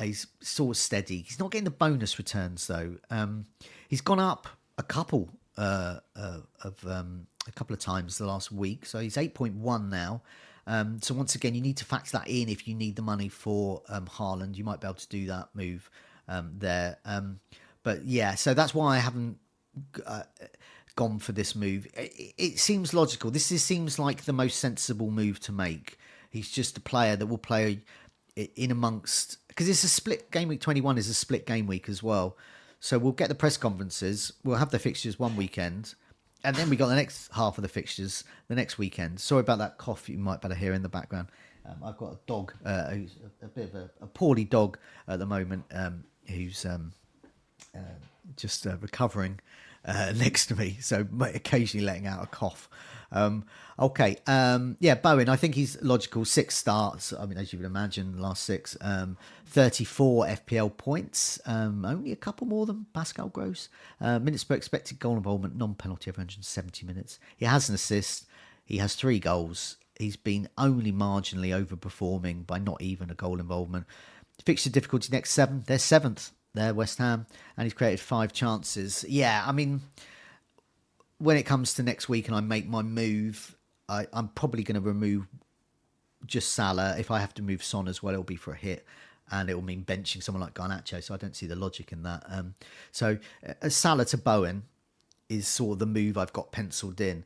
He's 0.00 0.26
sort 0.40 0.76
of 0.76 0.80
steady. 0.80 1.22
He's 1.22 1.38
not 1.38 1.50
getting 1.50 1.64
the 1.64 1.70
bonus 1.70 2.18
returns 2.18 2.66
though. 2.66 2.96
Um, 3.10 3.46
he's 3.88 4.00
gone 4.00 4.20
up 4.20 4.46
a 4.76 4.82
couple 4.82 5.30
uh, 5.56 6.00
uh, 6.16 6.40
of 6.62 6.86
um, 6.86 7.26
a 7.46 7.52
couple 7.52 7.74
of 7.74 7.80
times 7.80 8.18
the 8.18 8.26
last 8.26 8.50
week, 8.50 8.86
so 8.86 8.98
he's 8.98 9.16
eight 9.16 9.34
point 9.34 9.54
one 9.54 9.88
now. 9.90 10.22
Um, 10.66 11.00
so 11.02 11.14
once 11.14 11.34
again, 11.34 11.54
you 11.54 11.60
need 11.60 11.76
to 11.78 11.84
factor 11.84 12.12
that 12.12 12.28
in 12.28 12.48
if 12.48 12.66
you 12.66 12.74
need 12.74 12.96
the 12.96 13.02
money 13.02 13.28
for 13.28 13.82
um, 13.88 14.06
Haaland. 14.06 14.56
You 14.56 14.64
might 14.64 14.80
be 14.80 14.86
able 14.86 14.94
to 14.94 15.08
do 15.08 15.26
that 15.26 15.48
move 15.54 15.90
um, 16.28 16.52
there. 16.58 16.98
Um, 17.04 17.40
but 17.82 18.04
yeah, 18.04 18.34
so 18.34 18.54
that's 18.54 18.74
why 18.74 18.96
I 18.96 18.98
haven't 18.98 19.38
uh, 20.06 20.22
gone 20.96 21.18
for 21.18 21.32
this 21.32 21.54
move. 21.54 21.86
It, 21.94 22.34
it, 22.38 22.58
seems 22.58 22.94
logical. 22.94 23.30
This 23.30 23.52
is, 23.52 23.62
seems 23.62 23.98
like 23.98 24.24
the 24.24 24.32
most 24.32 24.58
sensible 24.58 25.10
move 25.10 25.38
to 25.40 25.52
make. 25.52 25.98
He's 26.30 26.50
just 26.50 26.78
a 26.78 26.80
player 26.80 27.16
that 27.16 27.26
will 27.26 27.38
play 27.38 27.80
in 28.36 28.70
amongst 28.70 29.46
because 29.48 29.68
it's 29.68 29.84
a 29.84 29.88
split 29.88 30.30
game 30.30 30.48
week. 30.48 30.60
Twenty 30.60 30.80
one 30.80 30.98
is 30.98 31.08
a 31.08 31.14
split 31.14 31.46
game 31.46 31.66
week 31.66 31.88
as 31.88 32.02
well. 32.02 32.36
So 32.80 32.98
we'll 32.98 33.12
get 33.12 33.28
the 33.28 33.34
press 33.34 33.56
conferences. 33.56 34.32
We'll 34.42 34.56
have 34.58 34.70
the 34.70 34.78
fixtures 34.78 35.18
one 35.18 35.36
weekend 35.36 35.94
and 36.44 36.54
then 36.54 36.68
we 36.70 36.76
got 36.76 36.88
the 36.88 36.94
next 36.94 37.32
half 37.32 37.58
of 37.58 37.62
the 37.62 37.68
fixtures 37.68 38.22
the 38.48 38.54
next 38.54 38.78
weekend. 38.78 39.18
Sorry 39.18 39.40
about 39.40 39.58
that 39.58 39.78
cough 39.78 40.08
you 40.08 40.18
might 40.18 40.40
better 40.40 40.54
hear 40.54 40.74
in 40.74 40.82
the 40.82 40.88
background. 40.88 41.28
Um, 41.66 41.76
I've 41.82 41.96
got 41.96 42.12
a 42.12 42.18
dog, 42.26 42.52
uh, 42.64 42.90
who's 42.90 43.16
a, 43.42 43.46
a, 43.46 43.48
bit 43.48 43.70
of 43.70 43.74
a, 43.74 43.90
a, 44.02 44.06
poorly 44.06 44.44
dog 44.44 44.78
at 45.08 45.18
the 45.18 45.24
moment, 45.24 45.64
um, 45.72 46.04
who's 46.28 46.66
um, 46.66 46.92
uh, 47.74 47.80
just 48.36 48.66
uh, 48.66 48.76
recovering 48.82 49.40
uh, 49.86 50.12
next 50.16 50.46
to 50.46 50.56
me, 50.56 50.76
so 50.80 51.06
occasionally 51.22 51.86
letting 51.86 52.06
out 52.06 52.22
a 52.22 52.26
cough. 52.26 52.68
Um, 53.12 53.44
okay, 53.78 54.16
um, 54.26 54.76
yeah, 54.80 54.94
Bowen. 54.94 55.28
I 55.28 55.36
think 55.36 55.54
he's 55.54 55.80
logical. 55.82 56.24
Six 56.24 56.56
starts. 56.56 57.12
I 57.12 57.26
mean, 57.26 57.38
as 57.38 57.52
you 57.52 57.58
would 57.58 57.66
imagine, 57.66 58.18
last 58.18 58.44
six. 58.44 58.76
Um, 58.80 59.16
34 59.46 60.26
FPL 60.26 60.76
points. 60.76 61.40
Um, 61.46 61.84
only 61.84 62.12
a 62.12 62.16
couple 62.16 62.46
more 62.46 62.66
than 62.66 62.86
Pascal 62.92 63.28
Gross. 63.28 63.68
Uh, 64.00 64.18
minutes 64.18 64.44
per 64.44 64.54
expected 64.54 64.98
goal 64.98 65.16
involvement, 65.16 65.56
non-penalty 65.56 66.10
of 66.10 66.16
170 66.16 66.86
minutes. 66.86 67.18
He 67.36 67.46
has 67.46 67.68
an 67.68 67.74
assist. 67.74 68.26
He 68.64 68.78
has 68.78 68.94
three 68.94 69.18
goals. 69.18 69.76
He's 69.98 70.16
been 70.16 70.48
only 70.58 70.90
marginally 70.90 71.50
overperforming 71.50 72.46
by 72.46 72.58
not 72.58 72.82
even 72.82 73.10
a 73.10 73.14
goal 73.14 73.38
involvement. 73.38 73.86
Fixture 74.44 74.70
difficulty 74.70 75.10
next 75.12 75.30
seven. 75.30 75.62
They're 75.66 75.78
seventh. 75.78 76.32
They're 76.54 76.74
West 76.74 76.98
Ham, 76.98 77.26
and 77.56 77.64
he's 77.64 77.74
created 77.74 78.00
five 78.00 78.32
chances. 78.32 79.04
Yeah, 79.08 79.44
I 79.46 79.52
mean 79.52 79.82
when 81.18 81.36
it 81.36 81.44
comes 81.44 81.74
to 81.74 81.82
next 81.82 82.08
week 82.08 82.28
and 82.28 82.36
I 82.36 82.40
make 82.40 82.68
my 82.68 82.82
move, 82.82 83.56
I, 83.88 84.06
am 84.12 84.28
probably 84.28 84.62
going 84.62 84.80
to 84.80 84.80
remove 84.80 85.26
just 86.26 86.52
Salah. 86.52 86.96
If 86.98 87.10
I 87.10 87.20
have 87.20 87.34
to 87.34 87.42
move 87.42 87.62
Son 87.62 87.88
as 87.88 88.02
well, 88.02 88.12
it'll 88.12 88.24
be 88.24 88.36
for 88.36 88.52
a 88.52 88.56
hit. 88.56 88.84
And 89.30 89.48
it 89.48 89.54
will 89.54 89.62
mean 89.62 89.84
benching 89.84 90.22
someone 90.22 90.42
like 90.42 90.54
Garnacho, 90.54 91.02
so 91.02 91.14
I 91.14 91.16
don't 91.16 91.34
see 91.34 91.46
the 91.46 91.56
logic 91.56 91.92
in 91.92 92.02
that. 92.02 92.24
Um, 92.28 92.54
so, 92.92 93.16
uh, 93.62 93.68
Salah 93.70 94.04
to 94.06 94.18
Bowen 94.18 94.64
is 95.30 95.48
sort 95.48 95.74
of 95.74 95.78
the 95.78 95.86
move 95.86 96.18
I've 96.18 96.32
got 96.32 96.52
penciled 96.52 97.00
in. 97.00 97.24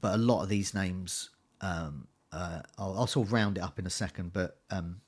But 0.00 0.14
a 0.14 0.18
lot 0.18 0.42
of 0.42 0.48
these 0.48 0.72
names, 0.74 1.28
um, 1.60 2.06
uh, 2.32 2.62
I'll, 2.78 3.00
I'll, 3.00 3.06
sort 3.06 3.28
of 3.28 3.32
round 3.32 3.58
it 3.58 3.60
up 3.60 3.78
in 3.78 3.86
a 3.86 3.90
second. 3.90 4.32
But 4.32 4.56
um, 4.70 5.00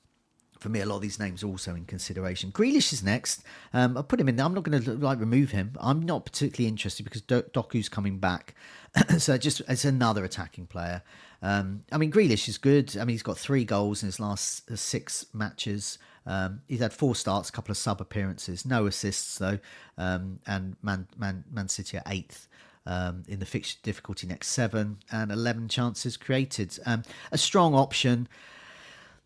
for 0.65 0.69
me, 0.69 0.79
a 0.79 0.85
lot 0.87 0.95
of 0.95 1.03
these 1.03 1.19
names 1.19 1.43
are 1.43 1.47
also 1.47 1.75
in 1.75 1.85
consideration. 1.85 2.51
Grealish 2.51 2.91
is 2.91 3.03
next. 3.03 3.43
Um, 3.71 3.95
I'll 3.95 4.01
put 4.01 4.19
him 4.19 4.27
in 4.27 4.35
there. 4.35 4.47
I'm 4.47 4.55
not 4.55 4.63
going 4.63 4.81
to 4.81 4.93
like 4.93 5.19
remove 5.19 5.51
him. 5.51 5.73
I'm 5.79 6.01
not 6.01 6.25
particularly 6.25 6.67
interested 6.67 7.03
because 7.03 7.21
Doku's 7.21 7.87
coming 7.87 8.17
back, 8.17 8.55
so 9.19 9.37
just 9.37 9.61
it's 9.67 9.85
another 9.85 10.23
attacking 10.23 10.65
player. 10.65 11.03
Um, 11.43 11.83
I 11.91 11.99
mean, 11.99 12.11
Grealish 12.11 12.49
is 12.49 12.57
good. 12.57 12.97
I 12.97 13.01
mean, 13.01 13.09
he's 13.09 13.21
got 13.21 13.37
three 13.37 13.63
goals 13.63 14.01
in 14.01 14.07
his 14.07 14.19
last 14.19 14.71
uh, 14.71 14.75
six 14.75 15.27
matches. 15.33 15.99
Um, 16.25 16.61
he's 16.67 16.79
had 16.79 16.93
four 16.93 17.13
starts, 17.13 17.49
a 17.49 17.51
couple 17.51 17.71
of 17.71 17.77
sub 17.77 18.01
appearances, 18.01 18.65
no 18.65 18.87
assists 18.87 19.37
though, 19.37 19.59
um, 19.99 20.39
and 20.47 20.77
Man, 20.81 21.07
Man 21.15 21.43
Man 21.51 21.67
City 21.67 21.97
are 21.97 22.03
eighth. 22.07 22.47
Um, 22.87 23.23
in 23.27 23.39
the 23.39 23.47
fixture 23.47 23.79
difficulty 23.81 24.27
next 24.27 24.49
seven 24.49 24.99
and 25.11 25.31
11 25.31 25.69
chances 25.69 26.17
created. 26.17 26.77
Um, 26.85 27.01
a 27.31 27.37
strong 27.37 27.73
option. 27.73 28.27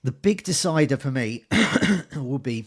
The 0.04 0.12
big 0.12 0.44
decider 0.44 0.98
for 0.98 1.12
me 1.12 1.44
will 2.16 2.40
be 2.40 2.66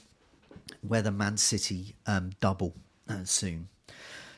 whether 0.87 1.11
Man 1.11 1.37
City 1.37 1.95
um, 2.07 2.33
double 2.41 2.75
uh, 3.09 3.25
soon. 3.25 3.69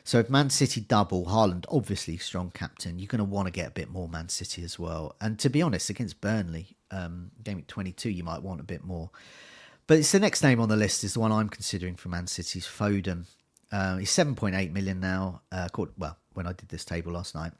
So 0.05 0.19
if 0.19 0.29
Man 0.29 0.49
City 0.49 0.81
double, 0.81 1.25
Haaland 1.25 1.65
obviously 1.69 2.15
strong 2.17 2.51
captain. 2.51 2.99
You're 2.99 3.07
going 3.07 3.19
to 3.19 3.25
want 3.25 3.47
to 3.47 3.51
get 3.51 3.67
a 3.67 3.71
bit 3.71 3.89
more 3.89 4.07
Man 4.07 4.29
City 4.29 4.63
as 4.63 4.79
well. 4.79 5.15
And 5.19 5.37
to 5.39 5.49
be 5.49 5.61
honest, 5.61 5.89
against 5.89 6.21
Burnley, 6.21 6.77
um, 6.91 7.31
game 7.43 7.57
week 7.57 7.67
22, 7.67 8.11
you 8.11 8.23
might 8.23 8.43
want 8.43 8.61
a 8.61 8.63
bit 8.63 8.83
more. 8.83 9.09
But 9.87 9.97
it's 9.99 10.11
the 10.11 10.19
next 10.19 10.43
name 10.43 10.61
on 10.61 10.69
the 10.69 10.75
list 10.75 11.03
is 11.03 11.15
the 11.15 11.19
one 11.19 11.31
I'm 11.31 11.49
considering 11.49 11.95
for 11.95 12.09
Man 12.09 12.27
City's 12.27 12.65
Foden. 12.65 13.25
Uh, 13.71 13.97
he's 13.97 14.11
7.8 14.11 14.71
million 14.71 14.99
now. 14.99 15.41
Uh, 15.51 15.67
called, 15.69 15.89
well, 15.97 16.17
when 16.33 16.47
I 16.47 16.53
did 16.53 16.69
this 16.69 16.85
table 16.85 17.11
last 17.11 17.35
night, 17.35 17.51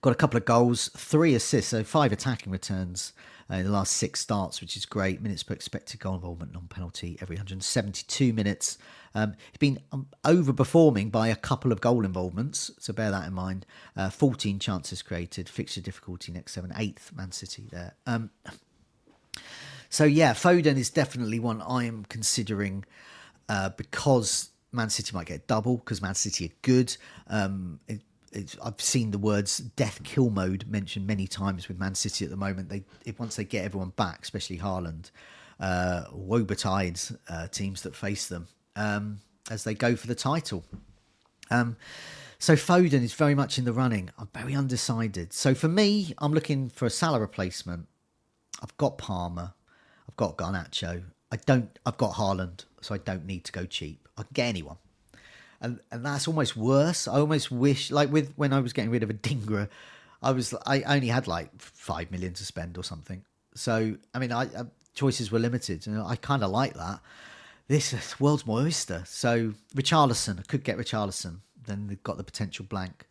got 0.00 0.12
a 0.12 0.16
couple 0.16 0.38
of 0.38 0.44
goals, 0.44 0.90
three 0.96 1.34
assists, 1.34 1.70
so 1.70 1.84
five 1.84 2.12
attacking 2.12 2.52
returns 2.52 3.12
in 3.56 3.64
the 3.64 3.70
last 3.70 3.94
six 3.94 4.20
starts, 4.20 4.60
which 4.60 4.76
is 4.76 4.86
great. 4.86 5.20
Minutes 5.20 5.42
per 5.42 5.54
expected 5.54 6.00
goal 6.00 6.14
involvement, 6.14 6.52
non 6.52 6.68
penalty, 6.68 7.18
every 7.20 7.36
172 7.36 8.32
minutes. 8.32 8.78
Um, 9.14 9.34
he's 9.50 9.58
been 9.58 9.80
um, 9.92 10.06
overperforming 10.24 11.10
by 11.12 11.28
a 11.28 11.36
couple 11.36 11.70
of 11.70 11.80
goal 11.80 12.04
involvements, 12.04 12.70
so 12.78 12.92
bear 12.92 13.10
that 13.10 13.26
in 13.26 13.34
mind. 13.34 13.66
Uh, 13.96 14.10
14 14.10 14.58
chances 14.58 15.02
created, 15.02 15.48
fixture 15.48 15.80
difficulty 15.80 16.32
next 16.32 16.52
seven, 16.52 16.72
eighth 16.76 17.12
Man 17.14 17.32
City 17.32 17.68
there. 17.70 17.94
Um, 18.06 18.30
so 19.88 20.04
yeah, 20.04 20.32
Foden 20.32 20.78
is 20.78 20.88
definitely 20.88 21.38
one 21.38 21.60
I 21.60 21.84
am 21.84 22.06
considering 22.08 22.84
uh, 23.48 23.68
because 23.70 24.48
Man 24.72 24.88
City 24.88 25.12
might 25.14 25.26
get 25.26 25.46
double 25.46 25.76
because 25.76 26.00
Man 26.00 26.14
City 26.14 26.46
are 26.46 26.54
good. 26.62 26.96
Um, 27.26 27.80
it, 27.86 28.00
I've 28.62 28.80
seen 28.80 29.10
the 29.10 29.18
words 29.18 29.58
death 29.58 30.02
kill 30.04 30.30
mode 30.30 30.66
mentioned 30.66 31.06
many 31.06 31.26
times 31.26 31.68
with 31.68 31.78
Man 31.78 31.94
City 31.94 32.24
at 32.24 32.30
the 32.30 32.36
moment. 32.36 32.68
They 32.68 32.84
once 33.18 33.36
they 33.36 33.44
get 33.44 33.64
everyone 33.64 33.90
back, 33.90 34.20
especially 34.22 34.58
Haaland, 34.58 35.10
uh, 35.60 36.04
woe 36.12 36.46
uh, 36.46 37.46
teams 37.48 37.82
that 37.82 37.94
face 37.94 38.28
them 38.28 38.48
um, 38.76 39.20
as 39.50 39.64
they 39.64 39.74
go 39.74 39.96
for 39.96 40.06
the 40.06 40.14
title. 40.14 40.64
Um, 41.50 41.76
so 42.38 42.54
Foden 42.54 43.02
is 43.02 43.14
very 43.14 43.34
much 43.34 43.58
in 43.58 43.64
the 43.64 43.72
running. 43.72 44.10
I'm 44.18 44.28
very 44.34 44.54
undecided. 44.54 45.32
So 45.32 45.54
for 45.54 45.68
me, 45.68 46.14
I'm 46.18 46.32
looking 46.32 46.70
for 46.70 46.86
a 46.86 46.90
Salah 46.90 47.20
replacement. 47.20 47.86
I've 48.62 48.76
got 48.78 48.98
Palmer. 48.98 49.52
I've 50.08 50.16
got 50.16 50.36
Garnacho. 50.36 51.04
I 51.30 51.36
don't. 51.36 51.78
I've 51.86 51.98
got 51.98 52.14
Haaland, 52.14 52.64
so 52.80 52.94
I 52.94 52.98
don't 52.98 53.26
need 53.26 53.44
to 53.44 53.52
go 53.52 53.64
cheap. 53.66 54.08
I 54.16 54.22
can 54.22 54.30
get 54.32 54.48
anyone 54.48 54.76
and 55.62 55.80
and 55.90 56.04
that's 56.04 56.28
almost 56.28 56.56
worse. 56.56 57.08
I 57.08 57.18
almost 57.18 57.50
wish, 57.50 57.90
like 57.90 58.12
with 58.12 58.34
when 58.36 58.52
I 58.52 58.60
was 58.60 58.72
getting 58.72 58.90
rid 58.90 59.02
of 59.02 59.08
Adingra, 59.08 59.68
I 60.20 60.32
was 60.32 60.54
I 60.66 60.82
only 60.82 61.08
had 61.08 61.26
like 61.26 61.48
five 61.58 62.10
million 62.10 62.34
to 62.34 62.44
spend 62.44 62.76
or 62.76 62.84
something. 62.84 63.24
So 63.54 63.96
I 64.12 64.18
mean, 64.18 64.32
I, 64.32 64.46
uh, 64.54 64.64
choices 64.94 65.30
were 65.30 65.38
limited, 65.38 65.86
and 65.86 66.02
I 66.02 66.16
kind 66.16 66.42
of 66.42 66.50
like 66.50 66.74
that. 66.74 67.00
This 67.68 68.20
world's 68.20 68.46
my 68.46 68.54
oyster. 68.54 69.04
So 69.06 69.54
Richarlison, 69.74 70.40
I 70.40 70.42
could 70.42 70.64
get 70.64 70.76
Richarlison. 70.76 71.38
Then 71.64 71.86
they've 71.86 72.02
got 72.02 72.18
the 72.18 72.24
potential 72.24 72.66
blank. 72.68 73.06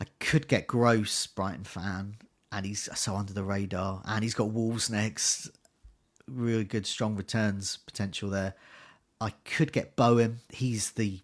I 0.00 0.06
could 0.18 0.48
get 0.48 0.66
Gross, 0.66 1.26
Brighton 1.26 1.64
fan, 1.64 2.16
and 2.50 2.64
he's 2.64 2.88
so 2.98 3.14
under 3.14 3.34
the 3.34 3.44
radar. 3.44 4.02
And 4.06 4.24
he's 4.24 4.34
got 4.34 4.50
Wolves 4.50 4.88
next. 4.88 5.50
Really 6.26 6.64
good, 6.64 6.86
strong 6.86 7.16
returns 7.16 7.76
potential 7.76 8.30
there. 8.30 8.54
I 9.20 9.30
could 9.44 9.72
get 9.72 9.94
Bowen. 9.96 10.40
He's 10.48 10.92
the 10.92 11.20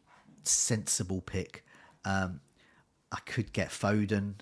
sensible 0.49 1.21
pick. 1.21 1.65
Um, 2.05 2.41
I 3.13 3.19
could 3.27 3.53
get 3.53 3.69
Foden. 3.69 4.35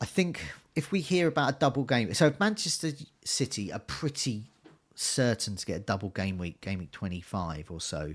I 0.00 0.04
think 0.04 0.40
if 0.74 0.90
we 0.92 1.00
hear 1.00 1.28
about 1.28 1.54
a 1.54 1.58
double 1.58 1.84
game, 1.84 2.12
so 2.14 2.34
Manchester 2.38 2.92
City 3.24 3.72
are 3.72 3.78
pretty 3.78 4.50
certain 4.94 5.56
to 5.56 5.66
get 5.66 5.76
a 5.76 5.80
double 5.80 6.10
game 6.10 6.38
week, 6.38 6.60
game 6.60 6.78
week 6.78 6.90
25 6.90 7.70
or 7.70 7.80
so. 7.80 8.14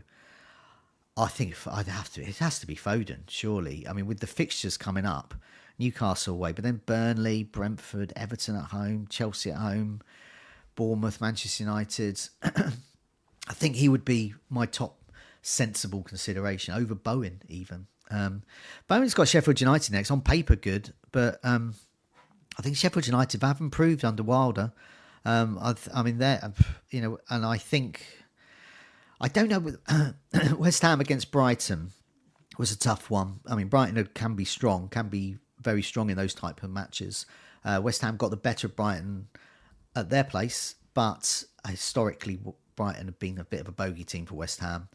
I 1.18 1.28
think 1.28 1.56
I'd 1.68 1.88
have 1.88 2.12
to, 2.14 2.22
it 2.22 2.38
has 2.38 2.60
to 2.60 2.68
be 2.68 2.76
Foden, 2.76 3.22
surely. 3.28 3.86
I 3.88 3.94
mean, 3.94 4.06
with 4.06 4.20
the 4.22 4.28
fixtures 4.28 4.78
coming 4.78 5.06
up, 5.06 5.34
Newcastle 5.78 6.36
away, 6.36 6.52
but 6.52 6.64
then 6.64 6.82
Burnley, 6.86 7.44
Brentford, 7.44 8.14
Everton 8.16 8.56
at 8.56 8.66
home, 8.66 9.08
Chelsea 9.10 9.52
at 9.52 9.58
home, 9.58 10.02
Bournemouth, 10.76 11.20
Manchester 11.20 11.64
United. 11.64 12.20
I 12.44 13.54
think 13.54 13.76
he 13.76 13.90
would 13.90 14.06
be 14.06 14.36
my 14.50 14.66
top 14.66 14.99
sensible 15.42 16.04
consideration 16.04 16.74
over 16.74 16.96
Bowen 16.96 17.42
even. 17.48 17.88
Um, 18.12 18.44
Bowen's 18.88 19.14
got 19.14 19.28
Sheffield 19.28 19.62
United 19.62 19.92
next 19.92 20.12
on 20.12 20.22
paper 20.22 20.56
good, 20.56 20.94
but 21.12 21.40
um, 21.44 21.76
I 22.58 22.62
think 22.62 22.76
Sheffield 22.76 23.08
United 23.08 23.42
have 23.42 23.62
improved 23.62 24.04
under 24.04 24.24
Wilder. 24.24 24.74
Um, 25.26 25.60
I, 25.62 25.76
I 25.94 26.02
mean, 26.02 26.18
there, 26.18 26.54
you 26.90 27.02
know, 27.02 27.20
and 27.30 27.46
I 27.46 27.58
think 27.58 28.06
I 29.22 29.28
don't 29.28 29.50
know. 29.50 30.14
West 30.58 30.82
Ham 30.82 31.02
against 31.02 31.32
Brighton 31.32 31.92
was 32.58 32.72
a 32.72 32.78
tough 32.78 33.10
one. 33.10 33.40
I 33.48 33.56
mean, 33.56 33.68
Brighton 33.68 34.10
can 34.14 34.36
be 34.36 34.46
strong, 34.46 34.88
can 34.90 35.10
be 35.10 35.38
very 35.62 35.82
strong 35.82 36.10
in 36.10 36.18
those 36.18 36.34
type 36.34 36.64
of 36.64 36.70
matches. 36.70 37.26
Uh, 37.64 37.82
West 37.84 38.02
Ham 38.02 38.18
got 38.18 38.32
the 38.32 38.38
better 38.38 38.68
of 38.68 38.76
Brighton 38.76 39.28
at 39.96 40.10
their 40.10 40.24
place, 40.24 40.76
but 40.94 41.44
historically, 41.68 42.40
Brighton 42.76 43.08
have 43.08 43.20
been 43.20 43.38
a 43.38 43.44
bit 43.44 43.60
of 43.60 43.68
a 43.68 43.74
bogey 43.74 44.06
team 44.06 44.26
for 44.26 44.36
West 44.36 44.62
Ham. 44.62 44.88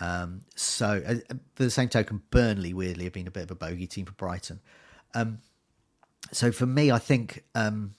Um, 0.00 0.42
so, 0.54 1.02
uh, 1.06 1.34
for 1.54 1.64
the 1.64 1.70
same 1.70 1.88
token, 1.88 2.22
Burnley 2.30 2.72
weirdly 2.72 3.04
have 3.04 3.12
been 3.12 3.26
a 3.26 3.32
bit 3.32 3.44
of 3.44 3.50
a 3.50 3.54
bogey 3.54 3.86
team 3.86 4.06
for 4.06 4.12
Brighton. 4.12 4.60
Um, 5.14 5.38
so, 6.32 6.52
for 6.52 6.66
me, 6.66 6.90
I 6.90 6.98
think 6.98 7.44
um, 7.54 7.94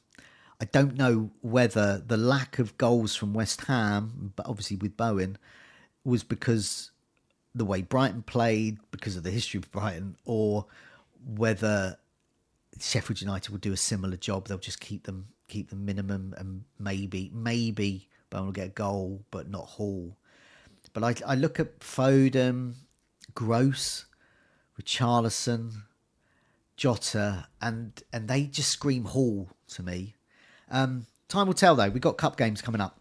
I 0.62 0.66
don't 0.66 0.96
know 0.96 1.32
whether 1.42 2.02
the 2.06 2.18
lack 2.18 2.60
of 2.60 2.78
goals 2.78 3.16
from 3.16 3.34
West 3.34 3.66
Ham, 3.66 4.34
but 4.36 4.46
obviously 4.48 4.78
with 4.78 4.98
Bowen, 4.98 5.38
was 6.04 6.24
because 6.24 6.92
the 7.54 7.66
way 7.66 7.82
Brighton 7.82 8.24
played, 8.24 8.78
because 8.92 9.16
of 9.16 9.24
the 9.24 9.32
history 9.32 9.58
of 9.58 9.72
Brighton, 9.72 10.16
or 10.26 10.66
whether 11.26 11.98
Sheffield 12.80 13.22
United 13.22 13.52
will 13.52 13.60
do 13.60 13.74
a 13.74 13.78
similar 13.78 14.18
job. 14.18 14.48
They'll 14.48 14.58
just 14.58 14.80
keep 14.80 15.04
them 15.04 15.28
keep 15.48 15.70
them 15.72 15.84
minimum 15.84 16.36
and 16.38 16.64
maybe 16.78 17.32
maybe 17.34 18.08
Bowen 18.30 18.46
will 18.46 18.52
get 18.52 18.68
a 18.68 18.70
goal, 18.72 19.24
but 19.32 19.50
not 19.50 19.66
haul. 19.66 20.16
But 21.00 21.24
I, 21.24 21.32
I 21.32 21.36
look 21.36 21.60
at 21.60 21.80
Foden, 21.80 22.74
Gross, 23.34 24.06
Richarlison, 24.82 25.84
Jota, 26.76 27.48
and 27.62 28.04
and 28.12 28.28
they 28.28 28.44
just 28.44 28.70
scream 28.70 29.06
haul 29.06 29.50
to 29.70 29.84
me. 29.84 30.16
Um, 30.70 31.06
time 31.30 31.48
will 31.48 31.54
tell 31.54 31.76
though. 31.76 31.90
We've 31.90 32.02
got 32.02 32.18
cup 32.18 32.38
games 32.38 32.62
coming 32.62 32.82
up. 32.82 33.00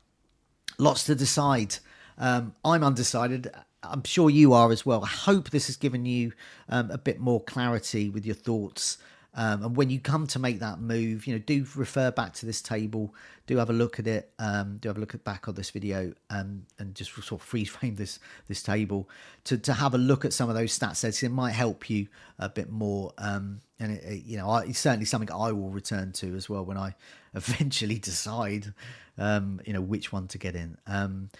Lots 0.78 1.04
to 1.04 1.14
decide. 1.16 1.76
Um, 2.18 2.54
I'm 2.64 2.84
undecided. 2.84 3.50
I'm 3.82 4.04
sure 4.04 4.30
you 4.30 4.52
are 4.52 4.70
as 4.70 4.86
well. 4.86 5.04
I 5.04 5.08
hope 5.08 5.50
this 5.50 5.66
has 5.66 5.76
given 5.76 6.06
you 6.06 6.32
um, 6.68 6.90
a 6.90 6.98
bit 6.98 7.18
more 7.18 7.42
clarity 7.42 8.10
with 8.10 8.24
your 8.24 8.34
thoughts. 8.36 8.98
Um, 9.38 9.62
and 9.62 9.76
when 9.76 9.88
you 9.88 10.00
come 10.00 10.26
to 10.26 10.40
make 10.40 10.58
that 10.58 10.80
move, 10.80 11.28
you 11.28 11.32
know, 11.32 11.38
do 11.38 11.64
refer 11.76 12.10
back 12.10 12.34
to 12.34 12.46
this 12.46 12.60
table. 12.60 13.14
Do 13.46 13.56
have 13.58 13.70
a 13.70 13.72
look 13.72 14.00
at 14.00 14.08
it. 14.08 14.32
Um, 14.40 14.78
do 14.78 14.88
have 14.88 14.96
a 14.96 15.00
look 15.00 15.14
at 15.14 15.22
back 15.22 15.46
on 15.46 15.54
this 15.54 15.70
video, 15.70 16.12
and 16.28 16.66
and 16.80 16.92
just 16.92 17.12
sort 17.14 17.40
of 17.40 17.42
freeze 17.42 17.68
frame 17.76 17.94
this 17.94 18.18
this 18.48 18.64
table 18.64 19.08
to 19.44 19.56
to 19.56 19.74
have 19.74 19.94
a 19.94 19.98
look 19.98 20.24
at 20.24 20.32
some 20.32 20.48
of 20.48 20.56
those 20.56 20.72
stat 20.72 20.96
sets. 20.96 21.22
It 21.22 21.28
might 21.28 21.52
help 21.52 21.88
you 21.88 22.08
a 22.40 22.48
bit 22.48 22.68
more. 22.68 23.12
Um, 23.16 23.60
and 23.78 23.92
it, 23.92 24.02
it, 24.02 24.24
you 24.24 24.38
know, 24.38 24.50
I, 24.50 24.64
it's 24.64 24.80
certainly 24.80 25.06
something 25.06 25.30
I 25.30 25.52
will 25.52 25.70
return 25.70 26.10
to 26.14 26.34
as 26.34 26.48
well 26.48 26.64
when 26.64 26.76
I 26.76 26.96
eventually 27.34 28.00
decide, 28.00 28.74
um, 29.18 29.60
you 29.64 29.72
know, 29.72 29.80
which 29.80 30.12
one 30.12 30.26
to 30.28 30.38
get 30.38 30.56
in. 30.56 30.76
Um, 30.88 31.30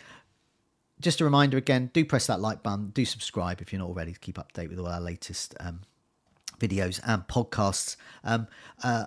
just 1.01 1.21
a 1.21 1.25
reminder 1.25 1.57
again, 1.57 1.91
do 1.93 2.05
press 2.05 2.29
that 2.29 2.39
like 2.39 2.63
button, 2.63 2.91
do 2.91 3.05
subscribe 3.05 3.61
if 3.61 3.73
you're 3.73 3.81
not 3.81 3.89
already 3.89 4.13
to 4.13 4.21
keep 4.21 4.39
up 4.39 4.53
to 4.53 4.61
date 4.61 4.71
with 4.71 4.79
all 4.79 4.87
our 4.87 5.01
latest 5.01 5.57
um, 5.59 5.81
videos 6.59 7.01
and 7.07 7.27
podcasts. 7.29 7.97
Um, 8.25 8.49
uh, 8.83 9.07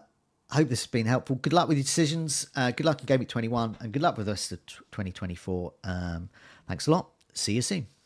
I 0.50 0.56
hope 0.56 0.70
this 0.70 0.82
has 0.82 0.88
been 0.88 1.06
helpful. 1.06 1.38
Good 1.38 1.54
luck 1.54 1.68
with 1.68 1.78
your 1.78 1.84
decisions. 1.84 2.48
Uh, 2.56 2.72
good 2.72 2.86
luck 2.86 3.00
in 3.00 3.06
Game 3.06 3.20
Week 3.20 3.30
21 3.30 3.78
and 3.80 3.92
good 3.92 4.02
luck 4.02 4.18
with 4.18 4.26
the 4.26 4.34
rest 4.34 4.52
of 4.52 4.66
2024. 4.66 5.74
Um, 5.84 6.30
thanks 6.68 6.88
a 6.88 6.92
lot. 6.92 7.10
See 7.34 7.54
you 7.54 7.62
soon. 7.62 8.01